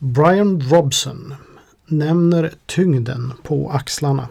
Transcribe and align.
Brian 0.00 0.60
Robson 0.60 1.34
nämner 1.86 2.52
tyngden 2.66 3.32
på 3.42 3.70
axlarna. 3.70 4.28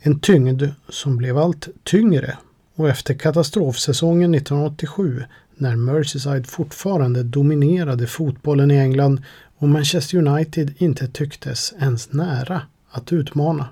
En 0.00 0.20
tyngd 0.20 0.62
som 0.88 1.16
blev 1.16 1.38
allt 1.38 1.68
tyngre 1.84 2.38
och 2.74 2.88
efter 2.88 3.14
katastrofsäsongen 3.14 4.34
1987 4.34 5.24
när 5.54 5.76
Merseyside 5.76 6.46
fortfarande 6.46 7.22
dominerade 7.22 8.06
fotbollen 8.06 8.70
i 8.70 8.76
England 8.76 9.22
och 9.56 9.68
Manchester 9.68 10.18
United 10.18 10.74
inte 10.78 11.08
tycktes 11.08 11.74
ens 11.80 12.12
nära 12.12 12.62
att 12.90 13.12
utmana. 13.12 13.68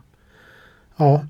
Ja, 0.96 1.26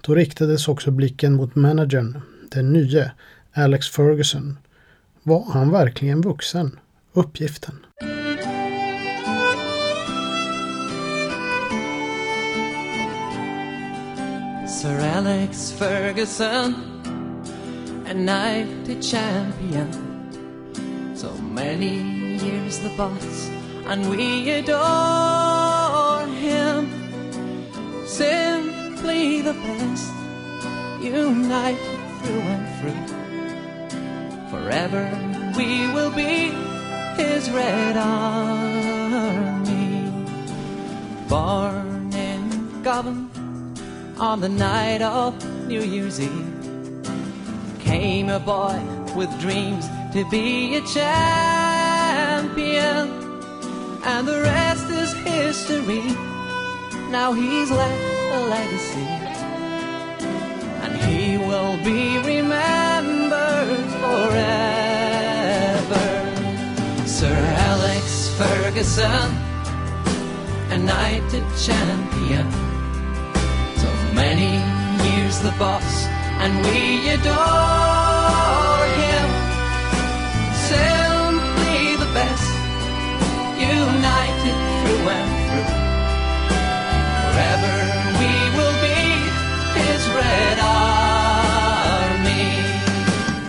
då 0.00 0.14
riktades 0.14 0.68
också 0.68 0.90
blicken 0.90 1.34
mot 1.34 1.54
managern, 1.54 2.20
den 2.50 2.72
nye 2.72 3.12
Alex 3.52 3.88
Ferguson. 3.88 4.58
Var 5.22 5.44
han 5.52 5.70
verkligen 5.70 6.20
vuxen 6.20 6.78
uppgiften? 7.12 7.74
Sir 14.72 14.98
Alex 14.98 15.70
Ferguson, 15.70 16.74
a 18.06 18.08
United 18.08 19.02
champion. 19.02 19.92
So 21.14 21.30
many 21.34 21.98
years 22.42 22.78
the 22.78 22.88
boss, 22.96 23.50
and 23.86 24.08
we 24.08 24.48
adore 24.50 26.26
him. 26.40 26.88
Simply 28.06 29.42
the 29.42 29.52
best, 29.52 30.10
united 31.04 32.00
through 32.22 32.46
and 32.56 32.66
through. 32.80 33.06
Forever 34.50 35.04
we 35.54 35.86
will 35.92 36.10
be 36.10 36.50
his 37.22 37.50
red 37.50 37.96
army. 37.98 39.30
Born 41.28 42.10
in 42.14 42.82
Govan 42.82 43.31
on 44.22 44.40
the 44.40 44.48
night 44.48 45.02
of 45.02 45.34
New 45.66 45.82
Year's 45.82 46.20
Eve. 46.20 46.54
Came 47.80 48.28
a 48.28 48.38
boy 48.38 48.80
with 49.16 49.28
dreams 49.40 49.84
to 50.12 50.24
be 50.30 50.76
a 50.76 50.80
champion. 50.82 51.10
And 54.04 54.28
the 54.28 54.42
rest 54.42 54.88
is 54.90 55.12
history. 55.24 56.04
Now 57.10 57.32
he's 57.32 57.72
left 57.72 58.00
a 58.38 58.40
legacy. 58.46 59.08
And 60.82 60.96
he 61.02 61.36
will 61.38 61.76
be 61.78 62.18
remembered 62.18 63.90
forever. 64.04 64.46
Sir 67.08 67.36
Alex 67.70 68.28
Ferguson 68.38 69.36
a 70.70 70.78
knighted 70.78 71.44
champion 71.58 72.61
is 75.32 75.40
the 75.40 75.54
boss, 75.58 76.06
and 76.42 76.52
we 76.66 77.08
adore 77.16 78.84
him. 79.02 79.28
Simply 80.72 81.80
the 82.04 82.10
best, 82.18 82.52
united 83.80 84.56
through 84.78 85.08
and 85.18 85.30
through. 85.46 85.70
Forever 87.24 87.74
we 88.20 88.32
will 88.56 88.76
be 88.88 89.00
his 89.80 90.02
red 90.20 90.58
army. 90.60 92.46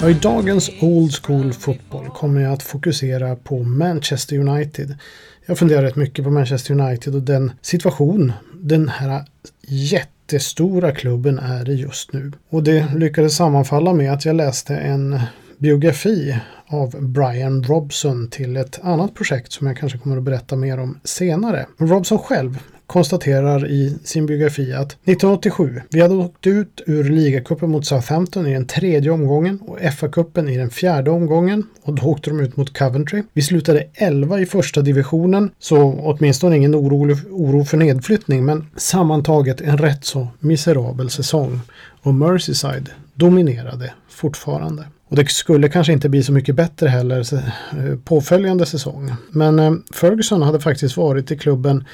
I 0.10 0.14
dagens 0.14 0.70
Old 0.82 1.12
School 1.24 1.54
Football 1.54 2.10
kommer 2.10 2.42
jag 2.42 2.54
att 2.54 2.64
fokusera 2.64 3.36
på 3.36 3.64
Manchester 3.64 4.38
United. 4.38 4.98
Jag 5.46 5.58
funderar 5.58 5.82
rätt 5.82 5.96
mycket 5.96 6.26
på 6.26 6.32
Manchester 6.32 6.74
United 6.74 7.16
och 7.16 7.22
den 7.22 7.52
situation 7.62 8.34
den 8.54 8.90
här 8.90 9.26
jätte 9.68 10.13
jättestora 10.34 10.92
klubben 10.92 11.40
är 11.40 11.66
det 11.66 11.74
just 11.74 12.14
nu. 12.14 12.32
Och 12.50 12.64
det 12.64 12.86
lyckades 12.96 13.36
sammanfalla 13.36 13.94
med 13.94 14.14
att 14.14 14.26
jag 14.26 14.36
läste 14.36 14.76
en 14.76 15.20
biografi 15.58 16.40
av 16.68 16.90
Brian 17.02 17.64
Robson 17.64 18.30
till 18.30 18.58
ett 18.58 18.80
annat 18.84 19.14
projekt 19.14 19.52
som 19.52 19.68
jag 19.68 19.78
kanske 19.78 19.98
kommer 19.98 20.18
att 20.18 20.24
berätta 20.24 20.56
mer 20.56 20.80
om 20.80 21.00
senare. 21.04 21.66
Robson 21.78 22.20
själv 22.20 22.60
konstaterar 22.94 23.68
i 23.68 23.98
sin 24.04 24.26
biografi 24.26 24.74
att 24.74 24.92
1987, 24.92 25.82
vi 25.90 26.02
hade 26.02 26.16
åkt 26.16 26.48
ut 26.48 26.82
ur 26.86 27.04
ligacupen 27.04 27.70
mot 27.70 27.86
Southampton 27.86 28.48
i 28.48 28.54
den 28.54 28.68
tredje 28.68 29.12
omgången 29.12 29.60
och 29.62 29.80
FA-cupen 29.80 30.50
i 30.50 30.58
den 30.58 30.70
fjärde 30.70 31.12
omgången 31.12 31.64
och 31.84 31.94
då 31.94 32.04
åkte 32.04 32.30
de 32.30 32.40
ut 32.40 32.58
mot 32.58 32.78
Coventry. 32.78 33.24
Vi 33.34 33.42
slutade 33.42 33.88
11 33.94 34.40
i 34.40 34.46
första 34.46 34.82
divisionen, 34.82 35.52
så 35.60 35.78
åtminstone 36.04 36.58
ingen 36.58 36.76
oro, 36.76 37.16
oro 37.32 37.66
för 37.66 37.78
nedflyttning, 37.78 38.46
men 38.46 38.66
sammantaget 38.76 39.62
en 39.62 39.78
rätt 39.78 40.06
så 40.06 40.28
miserabel 40.40 41.10
säsong. 41.10 41.60
Och 42.02 42.14
Merseyside 42.14 42.90
dominerade 43.16 43.94
fortfarande. 44.10 44.86
Och 45.14 45.16
det 45.16 45.30
skulle 45.30 45.70
kanske 45.70 45.94
inte 45.94 46.10
bli 46.10 46.24
så 46.24 46.34
mycket 46.34 46.56
bättre 46.56 46.90
heller 46.90 47.34
eh, 47.34 47.98
påföljande 48.04 48.66
säsong. 48.66 49.12
Men 49.30 49.60
eh, 49.60 49.74
Ferguson 49.94 50.42
hade 50.42 50.60
faktiskt 50.60 50.98
varit 50.98 51.32
i 51.32 51.38
klubben 51.38 51.86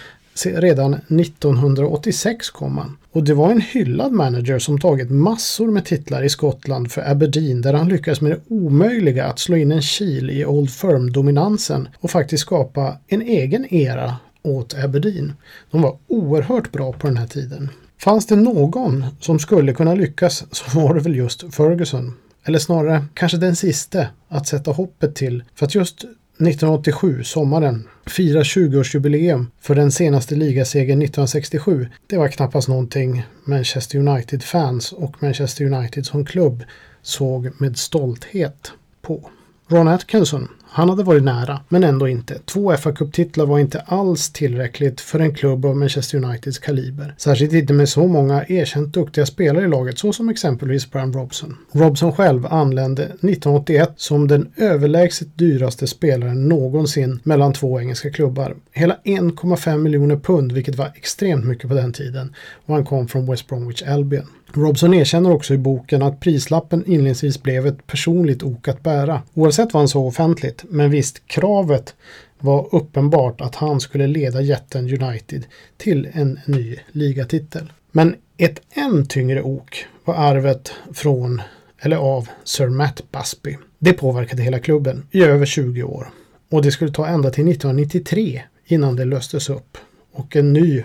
redan 0.46 0.94
1986 0.94 2.50
kom 2.50 2.78
han. 2.78 2.98
Och 3.12 3.24
det 3.24 3.34
var 3.34 3.52
en 3.52 3.62
hyllad 3.62 4.12
manager 4.12 4.60
som 4.60 4.80
tagit 4.80 5.10
massor 5.10 5.72
med 5.72 5.86
titlar 5.86 6.24
i 6.24 6.30
Skottland 6.30 6.92
för 6.92 7.12
Aberdeen 7.12 7.62
där 7.62 7.74
han 7.74 7.90
lyckades 7.90 8.22
med 8.22 8.32
det 8.32 8.40
omöjliga 8.48 9.26
att 9.26 9.40
slå 9.40 9.58
in 9.58 9.72
en 9.72 9.82
kil 9.82 10.30
i 10.30 10.46
Old 10.46 10.72
Firm-dominansen 10.72 11.88
och 12.00 12.12
faktiskt 12.12 12.42
skapa 12.42 12.98
en 13.08 13.22
egen 13.22 13.74
era 13.74 14.16
åt 14.42 14.74
Aberdeen. 14.84 15.34
De 15.72 15.82
var 15.82 15.98
oerhört 16.08 16.72
bra 16.72 16.94
på 16.94 17.08
den 17.08 17.18
här 17.18 17.28
tiden. 17.28 17.70
Fanns 17.98 18.28
det 18.28 18.36
någon 18.36 19.06
som 19.20 19.40
skulle 19.40 19.74
kunna 19.74 19.96
lyckas 19.96 20.46
så 20.52 20.80
var 20.80 20.94
det 20.94 21.00
väl 21.02 21.16
just 21.16 21.54
Ferguson. 21.54 22.14
Eller 22.44 22.60
snarare 22.60 23.06
kanske 23.14 23.38
den 23.38 23.56
siste 23.56 24.10
att 24.28 24.48
sätta 24.48 24.72
hoppet 24.72 25.16
till. 25.16 25.44
För 25.56 25.66
att 25.66 25.76
just 25.76 26.06
1987, 26.40 27.24
sommaren, 27.24 27.88
fira 28.08 28.44
20-årsjubileum 28.44 29.46
för 29.62 29.76
den 29.76 29.92
senaste 29.92 30.36
ligasegern 30.36 31.02
1967. 31.02 31.88
Det 32.08 32.18
var 32.18 32.28
knappast 32.28 32.68
någonting 32.68 33.24
Manchester 33.44 34.00
United-fans 34.00 34.92
och 34.92 35.24
Manchester 35.24 35.66
United 35.66 36.06
som 36.06 36.26
klubb 36.26 36.64
såg 37.02 37.62
med 37.62 37.78
stolthet 37.78 38.72
på. 39.02 39.30
Ron 39.68 39.88
Atkinson, 39.88 40.48
han 40.72 40.90
hade 40.90 41.04
varit 41.04 41.24
nära, 41.24 41.60
men 41.70 41.84
ändå 41.84 42.08
inte. 42.08 42.40
Två 42.46 42.78
fa 42.78 42.92
Cup-titlar 42.92 43.46
var 43.46 43.60
inte 43.60 43.80
alls 43.80 44.30
tillräckligt 44.30 45.02
för 45.02 45.20
en 45.20 45.34
klubb 45.34 45.66
av 45.66 45.78
Manchester 45.78 46.18
Uniteds 46.18 46.60
kaliber. 46.60 47.16
Särskilt 47.18 47.54
inte 47.54 47.74
med 47.74 47.90
så 47.90 48.08
många 48.08 48.46
erkänt 48.48 48.94
duktiga 48.94 49.26
spelare 49.26 49.66
i 49.66 49.68
laget, 49.68 50.00
så 50.00 50.14
som 50.14 50.30
exempelvis 50.30 50.92
Brian 50.92 51.14
Robson. 51.14 51.58
Robson 51.72 52.12
själv 52.12 52.46
anlände 52.46 53.04
1981 53.04 53.94
som 53.96 54.28
den 54.28 54.52
överlägset 54.56 55.38
dyraste 55.38 55.88
spelaren 55.88 56.50
någonsin 56.50 57.20
mellan 57.24 57.54
två 57.54 57.80
engelska 57.80 58.12
klubbar. 58.12 58.56
Hela 58.72 58.98
1,5 59.04 59.78
miljoner 59.78 60.16
pund, 60.16 60.52
vilket 60.52 60.76
var 60.76 60.92
extremt 60.96 61.46
mycket 61.46 61.70
på 61.70 61.76
den 61.76 61.94
tiden. 61.94 62.34
Och 62.66 62.76
han 62.76 62.86
kom 62.86 63.08
från 63.08 63.26
West 63.26 63.48
Bromwich 63.48 63.84
Albion. 63.84 64.28
Robson 64.54 64.94
erkänner 64.94 65.32
också 65.32 65.54
i 65.54 65.58
boken 65.58 66.02
att 66.02 66.20
prislappen 66.20 66.84
inledningsvis 66.86 67.44
blev 67.44 67.68
ett 67.68 67.88
personligt 67.88 68.44
ok 68.44 68.68
att 68.68 68.84
bära. 68.84 69.22
Oavsett 69.34 69.74
vad 69.74 69.82
han 69.82 69.88
sa 69.88 70.00
offentligt, 70.00 70.64
men 70.70 70.92
visst, 70.92 71.28
kravet 71.28 71.96
var 72.40 72.76
uppenbart 72.76 73.42
att 73.42 73.56
han 73.56 73.80
skulle 73.80 74.08
leda 74.08 74.42
jätten 74.42 75.04
United 75.04 75.46
till 75.78 76.08
en 76.14 76.40
ny 76.46 76.78
ligatitel. 76.92 77.72
Men 77.92 78.16
ett 78.38 78.62
än 78.72 79.06
tyngre 79.06 79.42
ok 79.42 79.86
var 80.06 80.16
arvet 80.16 80.74
från, 80.94 81.42
eller 81.80 81.98
av, 81.98 82.30
Sir 82.44 82.70
Matt 82.70 83.02
Busby. 83.12 83.58
Det 83.80 83.94
påverkade 83.94 84.44
hela 84.44 84.60
klubben 84.60 85.08
i 85.12 85.24
över 85.24 85.46
20 85.46 85.84
år. 85.84 86.10
Och 86.52 86.62
det 86.62 86.72
skulle 86.72 86.92
ta 86.92 87.08
ända 87.08 87.30
till 87.30 87.48
1993 87.50 88.44
innan 88.66 88.96
det 88.96 89.06
löstes 89.06 89.50
upp 89.50 89.78
och 90.14 90.36
en 90.36 90.54
ny 90.54 90.84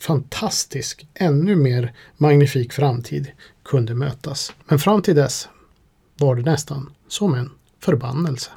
fantastisk, 0.00 1.06
ännu 1.14 1.56
mer 1.56 1.92
magnifik 2.16 2.72
framtid 2.72 3.30
kunde 3.62 3.94
mötas. 3.94 4.52
Men 4.64 4.78
fram 4.78 5.02
till 5.02 5.14
dess 5.14 5.48
var 6.18 6.36
det 6.36 6.42
nästan 6.42 6.90
som 7.08 7.34
en 7.34 7.50
förbannelse. 7.80 8.50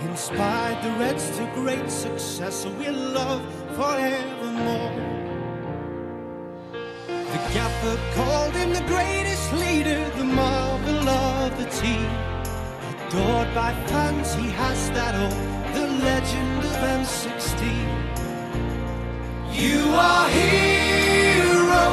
Inspired 0.00 0.82
the 0.82 0.90
Reds 0.98 1.30
to 1.36 1.50
great 1.54 1.90
success, 1.90 2.66
we'll 2.66 2.92
love 2.92 3.42
forevermore. 3.76 4.92
The 7.08 7.40
gaffer 7.54 7.98
called 8.14 8.54
him 8.54 8.72
the 8.72 8.82
greatest 8.82 9.52
leader, 9.54 10.10
the 10.16 10.24
marvel 10.24 11.08
of 11.08 11.56
the 11.58 11.70
team. 11.70 12.08
Adored 13.06 13.54
by 13.54 13.72
fans, 13.86 14.34
he 14.34 14.48
has 14.50 14.90
that 14.90 15.14
all, 15.14 15.30
the 15.74 15.86
legend 16.02 16.58
of 16.58 16.76
M16. 16.98 17.62
You 19.52 19.80
are 19.94 20.28
hero, 20.28 21.84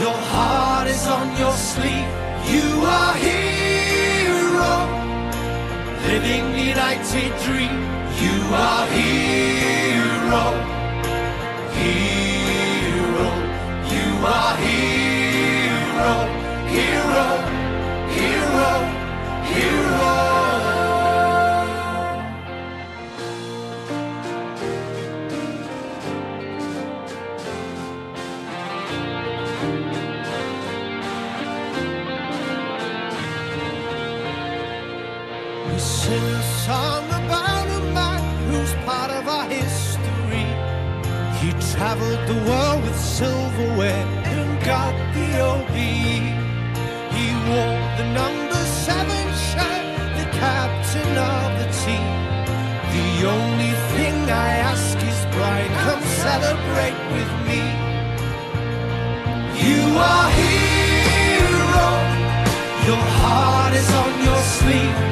your 0.00 0.18
heart 0.32 0.86
is 0.88 1.06
on 1.08 1.36
your 1.36 1.52
sleeve. 1.52 2.10
You 2.46 2.84
are 2.84 3.14
hero, 3.14 3.49
living 6.06 6.52
the 6.52 6.62
united 6.62 7.32
dream. 7.44 7.76
You 8.20 8.36
are 8.52 8.86
hero, 8.86 10.44
hero, 11.78 13.28
you 13.94 14.06
are 14.26 14.56
hero, 14.56 16.12
hero, 16.74 17.26
hero, 18.16 18.70
hero. 19.52 20.29
A 36.22 36.42
song 36.66 37.04
about 37.08 37.66
a 37.68 37.80
man 37.92 38.20
who's 38.48 38.72
part 38.86 39.10
of 39.10 39.26
our 39.28 39.48
history. 39.48 40.48
He 41.40 41.48
traveled 41.72 42.22
the 42.28 42.38
world 42.48 42.82
with 42.82 42.98
silverware 42.98 44.06
and 44.32 44.64
got 44.64 44.94
the 45.14 45.28
OBE. 45.50 46.20
He 47.16 47.26
wore 47.46 47.80
the 47.98 48.06
number 48.20 48.62
seven 48.86 49.24
shirt, 49.48 49.84
the 50.20 50.26
captain 50.44 51.12
of 51.32 51.46
the 51.60 51.68
team. 51.84 52.10
The 52.96 53.08
only 53.36 53.72
thing 53.92 54.16
I 54.30 54.48
ask 54.70 54.96
is, 55.12 55.20
bride, 55.34 55.72
come 55.84 56.02
celebrate 56.26 56.98
with 57.16 57.32
me. 57.48 57.62
You 59.66 59.80
are 60.10 60.30
hero, 60.40 61.88
your 62.88 63.04
heart 63.20 63.74
is 63.74 63.90
on 64.02 64.12
your 64.24 64.42
sleeve. 64.58 65.09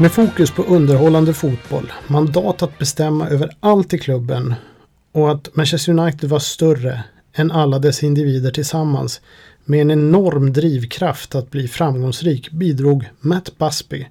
Med 0.00 0.12
fokus 0.12 0.50
på 0.50 0.62
underhållande 0.62 1.34
fotboll, 1.34 1.92
mandat 2.06 2.62
att 2.62 2.78
bestämma 2.78 3.28
över 3.28 3.50
allt 3.60 3.94
i 3.94 3.98
klubben 3.98 4.54
och 5.12 5.32
att 5.32 5.56
Manchester 5.56 5.98
United 5.98 6.30
var 6.30 6.38
större 6.38 7.04
än 7.32 7.50
alla 7.50 7.78
dess 7.78 8.02
individer 8.02 8.50
tillsammans 8.50 9.20
med 9.64 9.80
en 9.80 9.90
enorm 9.90 10.52
drivkraft 10.52 11.34
att 11.34 11.50
bli 11.50 11.68
framgångsrik 11.68 12.50
bidrog 12.50 13.04
Matt 13.20 13.58
Busby 13.58 14.06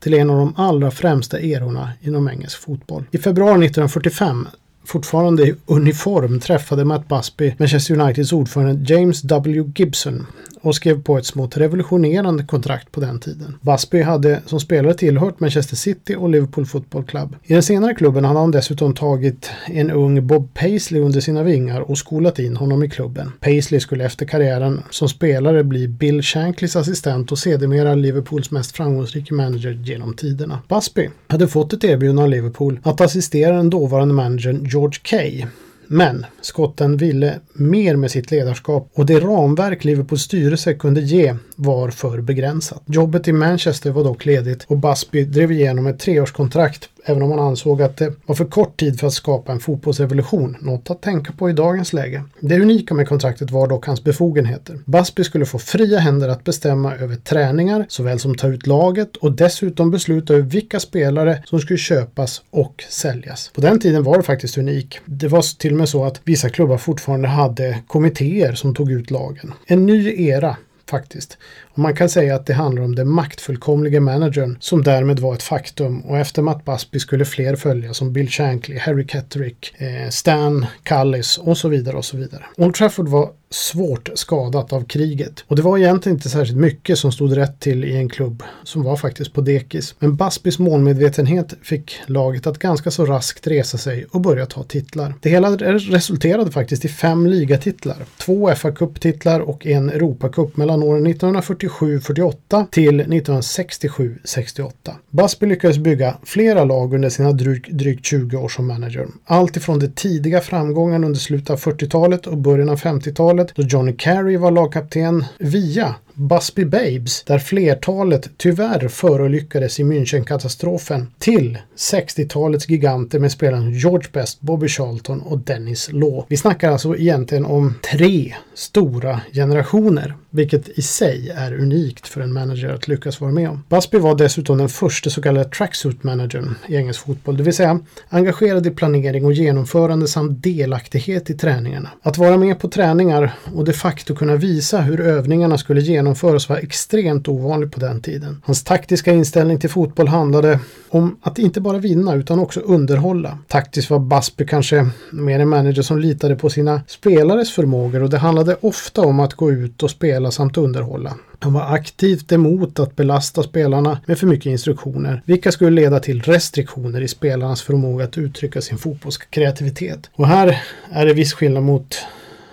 till 0.00 0.14
en 0.14 0.30
av 0.30 0.36
de 0.36 0.54
allra 0.56 0.90
främsta 0.90 1.40
erorna 1.40 1.92
inom 2.00 2.28
engelsk 2.28 2.58
fotboll. 2.58 3.04
I 3.10 3.18
februari 3.18 3.66
1945 3.66 4.48
Fortfarande 4.84 5.42
i 5.42 5.54
uniform 5.66 6.40
träffade 6.40 6.84
Matt 6.84 7.08
Busby 7.08 7.54
Manchester 7.58 8.00
Uniteds 8.00 8.32
ordförande 8.32 8.94
James 8.94 9.22
W. 9.22 9.72
Gibson 9.74 10.26
och 10.62 10.74
skrev 10.74 11.02
på 11.02 11.18
ett 11.18 11.26
smått 11.26 11.56
revolutionerande 11.56 12.44
kontrakt 12.44 12.92
på 12.92 13.00
den 13.00 13.20
tiden. 13.20 13.56
Busby 13.60 14.02
hade 14.02 14.42
som 14.46 14.60
spelare 14.60 14.94
tillhört 14.94 15.40
Manchester 15.40 15.76
City 15.76 16.14
och 16.14 16.30
Liverpool 16.30 16.66
Football 16.66 17.04
Club. 17.04 17.36
I 17.44 17.52
den 17.52 17.62
senare 17.62 17.94
klubben 17.94 18.24
hade 18.24 18.40
han 18.40 18.50
dessutom 18.50 18.94
tagit 18.94 19.50
en 19.66 19.90
ung 19.90 20.26
Bob 20.26 20.54
Paisley 20.54 21.00
under 21.00 21.20
sina 21.20 21.42
vingar 21.42 21.80
och 21.80 21.98
skolat 21.98 22.38
in 22.38 22.56
honom 22.56 22.82
i 22.82 22.90
klubben. 22.90 23.32
Paisley 23.40 23.80
skulle 23.80 24.04
efter 24.04 24.26
karriären 24.26 24.82
som 24.90 25.08
spelare 25.08 25.64
bli 25.64 25.88
Bill 25.88 26.22
Shankleys 26.22 26.76
assistent 26.76 27.32
och 27.32 27.38
sedermera 27.38 27.94
Liverpools 27.94 28.50
mest 28.50 28.76
framgångsrika 28.76 29.34
manager 29.34 29.72
genom 29.84 30.14
tiderna. 30.14 30.58
Busby 30.68 31.08
hade 31.26 31.48
fått 31.48 31.72
ett 31.72 31.84
erbjudande 31.84 32.22
av 32.22 32.28
Liverpool 32.28 32.80
att 32.82 33.00
assistera 33.00 33.56
den 33.56 33.70
dåvarande 33.70 34.14
managern 34.14 34.64
George 34.64 34.98
Kay 35.02 35.44
men 35.86 36.26
skotten 36.40 36.96
ville 36.96 37.40
mer 37.52 37.96
med 37.96 38.10
sitt 38.10 38.30
ledarskap 38.30 38.90
och 38.94 39.06
det 39.06 39.20
ramverk 39.20 39.84
Liverpools 39.84 40.22
styrelse 40.22 40.74
kunde 40.74 41.00
ge 41.00 41.34
var 41.56 41.90
för 41.90 42.20
begränsat. 42.20 42.82
Jobbet 42.86 43.28
i 43.28 43.32
Manchester 43.32 43.90
var 43.90 44.04
dock 44.04 44.26
ledigt 44.26 44.64
och 44.68 44.78
Busby 44.78 45.24
drev 45.24 45.52
igenom 45.52 45.86
ett 45.86 45.98
treårskontrakt 45.98 46.88
även 47.04 47.22
om 47.22 47.30
han 47.30 47.40
ansåg 47.40 47.82
att 47.82 47.96
det 47.96 48.12
var 48.26 48.34
för 48.34 48.44
kort 48.44 48.80
tid 48.80 49.00
för 49.00 49.06
att 49.06 49.12
skapa 49.12 49.52
en 49.52 49.60
fotbollsrevolution, 49.60 50.56
något 50.60 50.90
att 50.90 51.02
tänka 51.02 51.32
på 51.32 51.50
i 51.50 51.52
dagens 51.52 51.92
läge. 51.92 52.24
Det 52.40 52.60
unika 52.60 52.94
med 52.94 53.08
kontraktet 53.08 53.50
var 53.50 53.68
dock 53.68 53.86
hans 53.86 54.04
befogenheter. 54.04 54.78
Busby 54.84 55.24
skulle 55.24 55.46
få 55.46 55.58
fria 55.58 55.98
händer 55.98 56.28
att 56.28 56.44
bestämma 56.44 56.94
över 56.94 57.16
träningar 57.16 57.86
såväl 57.88 58.18
som 58.18 58.34
ta 58.34 58.48
ut 58.48 58.66
laget 58.66 59.16
och 59.16 59.32
dessutom 59.32 59.90
besluta 59.90 60.34
över 60.34 60.42
vilka 60.42 60.80
spelare 60.80 61.42
som 61.46 61.60
skulle 61.60 61.78
köpas 61.78 62.42
och 62.50 62.84
säljas. 62.88 63.50
På 63.54 63.60
den 63.60 63.80
tiden 63.80 64.02
var 64.02 64.16
det 64.16 64.22
faktiskt 64.22 64.58
unik. 64.58 64.98
Det 65.04 65.28
var 65.28 65.58
till 65.58 65.72
och 65.72 65.78
med 65.78 65.88
så 65.88 66.04
att 66.04 66.20
vissa 66.24 66.48
klubbar 66.48 66.76
fortfarande 66.76 67.28
hade 67.28 67.78
kommittéer 67.86 68.54
som 68.54 68.74
tog 68.74 68.92
ut 68.92 69.10
lagen. 69.10 69.54
En 69.66 69.86
ny 69.86 70.26
era 70.26 70.56
faktiskt. 70.92 71.38
Och 71.72 71.78
man 71.78 71.96
kan 71.96 72.08
säga 72.08 72.34
att 72.34 72.46
det 72.46 72.54
handlar 72.54 72.82
om 72.82 72.94
den 72.94 73.08
maktfullkomlige 73.08 74.00
managern 74.00 74.56
som 74.60 74.82
därmed 74.82 75.18
var 75.18 75.34
ett 75.34 75.42
faktum 75.42 76.00
och 76.00 76.18
efter 76.18 76.42
Matt 76.42 76.64
Busby 76.64 76.98
skulle 76.98 77.24
fler 77.24 77.56
följa 77.56 77.94
som 77.94 78.12
Bill 78.12 78.28
Shankly, 78.28 78.78
Harry 78.78 79.06
Ketterick, 79.06 79.74
eh, 79.78 80.08
Stan 80.10 80.66
Cullis 80.82 81.38
och 81.38 81.58
så 81.58 81.68
vidare 81.68 81.96
och 81.96 82.04
så 82.04 82.16
vidare. 82.16 82.44
Old 82.56 82.74
Trafford 82.74 83.08
var 83.08 83.30
svårt 83.54 84.08
skadat 84.14 84.72
av 84.72 84.84
kriget 84.84 85.44
och 85.46 85.56
det 85.56 85.62
var 85.62 85.78
egentligen 85.78 86.16
inte 86.16 86.28
särskilt 86.28 86.58
mycket 86.58 86.98
som 86.98 87.12
stod 87.12 87.36
rätt 87.36 87.60
till 87.60 87.84
i 87.84 87.96
en 87.96 88.08
klubb 88.08 88.42
som 88.64 88.82
var 88.82 88.96
faktiskt 88.96 89.32
på 89.32 89.40
dekis. 89.40 89.94
Men 89.98 90.16
Busbys 90.16 90.58
målmedvetenhet 90.58 91.54
fick 91.62 92.00
laget 92.06 92.46
att 92.46 92.58
ganska 92.58 92.90
så 92.90 93.06
raskt 93.06 93.46
resa 93.46 93.78
sig 93.78 94.06
och 94.10 94.20
börja 94.20 94.46
ta 94.46 94.62
titlar. 94.62 95.14
Det 95.20 95.30
hela 95.30 95.56
resulterade 95.56 96.50
faktiskt 96.50 96.84
i 96.84 96.88
fem 96.88 97.26
ligatitlar, 97.26 97.96
två 98.18 98.54
fa 98.54 98.72
Cup-titlar 98.72 99.40
och 99.40 99.66
en 99.66 99.90
Europacup 99.90 100.56
mellan 100.56 100.82
åren 100.82 101.06
1947-48 101.06 102.66
till 102.70 103.02
1967-68. 103.02 104.70
Busby 105.10 105.46
lyckades 105.46 105.78
bygga 105.78 106.16
flera 106.24 106.64
lag 106.64 106.94
under 106.94 107.08
sina 107.08 107.32
drygt, 107.32 107.70
drygt 107.70 108.06
20 108.06 108.36
år 108.36 108.48
som 108.48 108.66
manager. 108.66 109.06
Allt 109.24 109.56
ifrån 109.56 109.78
de 109.78 109.88
tidiga 109.88 110.40
framgångarna 110.40 111.06
under 111.06 111.20
slutet 111.20 111.50
av 111.50 111.58
40-talet 111.58 112.26
och 112.26 112.38
början 112.38 112.68
av 112.68 112.80
50-talet 112.80 113.41
då 113.54 113.62
Johnny 113.62 113.94
Carey 113.98 114.36
var 114.36 114.50
lagkapten 114.50 115.24
via 115.38 115.94
Busby 116.14 116.64
Babes, 116.64 117.22
där 117.22 117.38
flertalet 117.38 118.30
tyvärr 118.36 118.88
förolyckades 118.88 119.80
i 119.80 119.84
Münchenkatastrofen, 119.84 121.06
till 121.18 121.58
60-talets 121.76 122.68
giganter 122.68 123.18
med 123.18 123.32
spelarna 123.32 123.70
George 123.70 124.08
Best, 124.12 124.40
Bobby 124.40 124.68
Charlton 124.68 125.20
och 125.20 125.38
Dennis 125.38 125.92
Law. 125.92 126.24
Vi 126.28 126.36
snackar 126.36 126.72
alltså 126.72 126.96
egentligen 126.96 127.44
om 127.44 127.74
tre 127.92 128.34
stora 128.54 129.20
generationer, 129.32 130.14
vilket 130.30 130.68
i 130.68 130.82
sig 130.82 131.30
är 131.36 131.54
unikt 131.54 132.08
för 132.08 132.20
en 132.20 132.32
manager 132.32 132.68
att 132.68 132.88
lyckas 132.88 133.20
vara 133.20 133.32
med 133.32 133.50
om. 133.50 133.64
Busby 133.68 133.98
var 133.98 134.14
dessutom 134.14 134.58
den 134.58 134.68
första 134.68 135.10
så 135.10 135.22
kallade 135.22 135.48
tracksuit-managern 135.48 136.54
i 136.68 136.76
engelsk 136.76 137.00
fotboll, 137.00 137.36
det 137.36 137.42
vill 137.42 137.54
säga 137.54 137.80
engagerad 138.08 138.66
i 138.66 138.70
planering 138.70 139.24
och 139.24 139.32
genomförande 139.32 140.08
samt 140.08 140.42
delaktighet 140.42 141.30
i 141.30 141.34
träningarna. 141.34 141.88
Att 142.02 142.18
vara 142.18 142.36
med 142.36 142.60
på 142.60 142.68
träningar 142.68 143.32
och 143.54 143.64
de 143.64 143.72
facto 143.72 144.14
kunna 144.14 144.36
visa 144.36 144.80
hur 144.80 145.00
övningarna 145.00 145.58
skulle 145.58 145.80
genomföras 145.80 146.01
genomföras 146.02 146.48
var 146.48 146.56
extremt 146.56 147.28
ovanlig 147.28 147.72
på 147.72 147.80
den 147.80 148.00
tiden. 148.00 148.42
Hans 148.44 148.64
taktiska 148.64 149.12
inställning 149.12 149.58
till 149.58 149.70
fotboll 149.70 150.08
handlade 150.08 150.58
om 150.88 151.16
att 151.22 151.38
inte 151.38 151.60
bara 151.60 151.78
vinna 151.78 152.14
utan 152.14 152.38
också 152.38 152.60
underhålla. 152.60 153.38
Taktiskt 153.48 153.90
var 153.90 153.98
Busby 153.98 154.46
kanske 154.46 154.88
mer 155.12 155.40
en 155.40 155.48
manager 155.48 155.82
som 155.82 155.98
litade 155.98 156.36
på 156.36 156.50
sina 156.50 156.82
spelares 156.86 157.52
förmågor 157.52 158.02
och 158.02 158.10
det 158.10 158.18
handlade 158.18 158.56
ofta 158.60 159.00
om 159.00 159.20
att 159.20 159.34
gå 159.34 159.50
ut 159.52 159.82
och 159.82 159.90
spela 159.90 160.30
samt 160.30 160.56
underhålla. 160.56 161.14
Han 161.38 161.52
var 161.52 161.74
aktivt 161.74 162.32
emot 162.32 162.78
att 162.78 162.96
belasta 162.96 163.42
spelarna 163.42 164.00
med 164.06 164.18
för 164.18 164.26
mycket 164.26 164.46
instruktioner, 164.46 165.22
vilka 165.24 165.52
skulle 165.52 165.70
leda 165.70 166.00
till 166.00 166.22
restriktioner 166.22 167.00
i 167.00 167.08
spelarnas 167.08 167.62
förmåga 167.62 168.04
att 168.04 168.18
uttrycka 168.18 168.60
sin 168.60 168.78
fotbollskreativitet. 168.78 170.10
Och 170.14 170.26
här 170.26 170.62
är 170.92 171.06
det 171.06 171.14
viss 171.14 171.32
skillnad 171.32 171.62
mot 171.62 171.96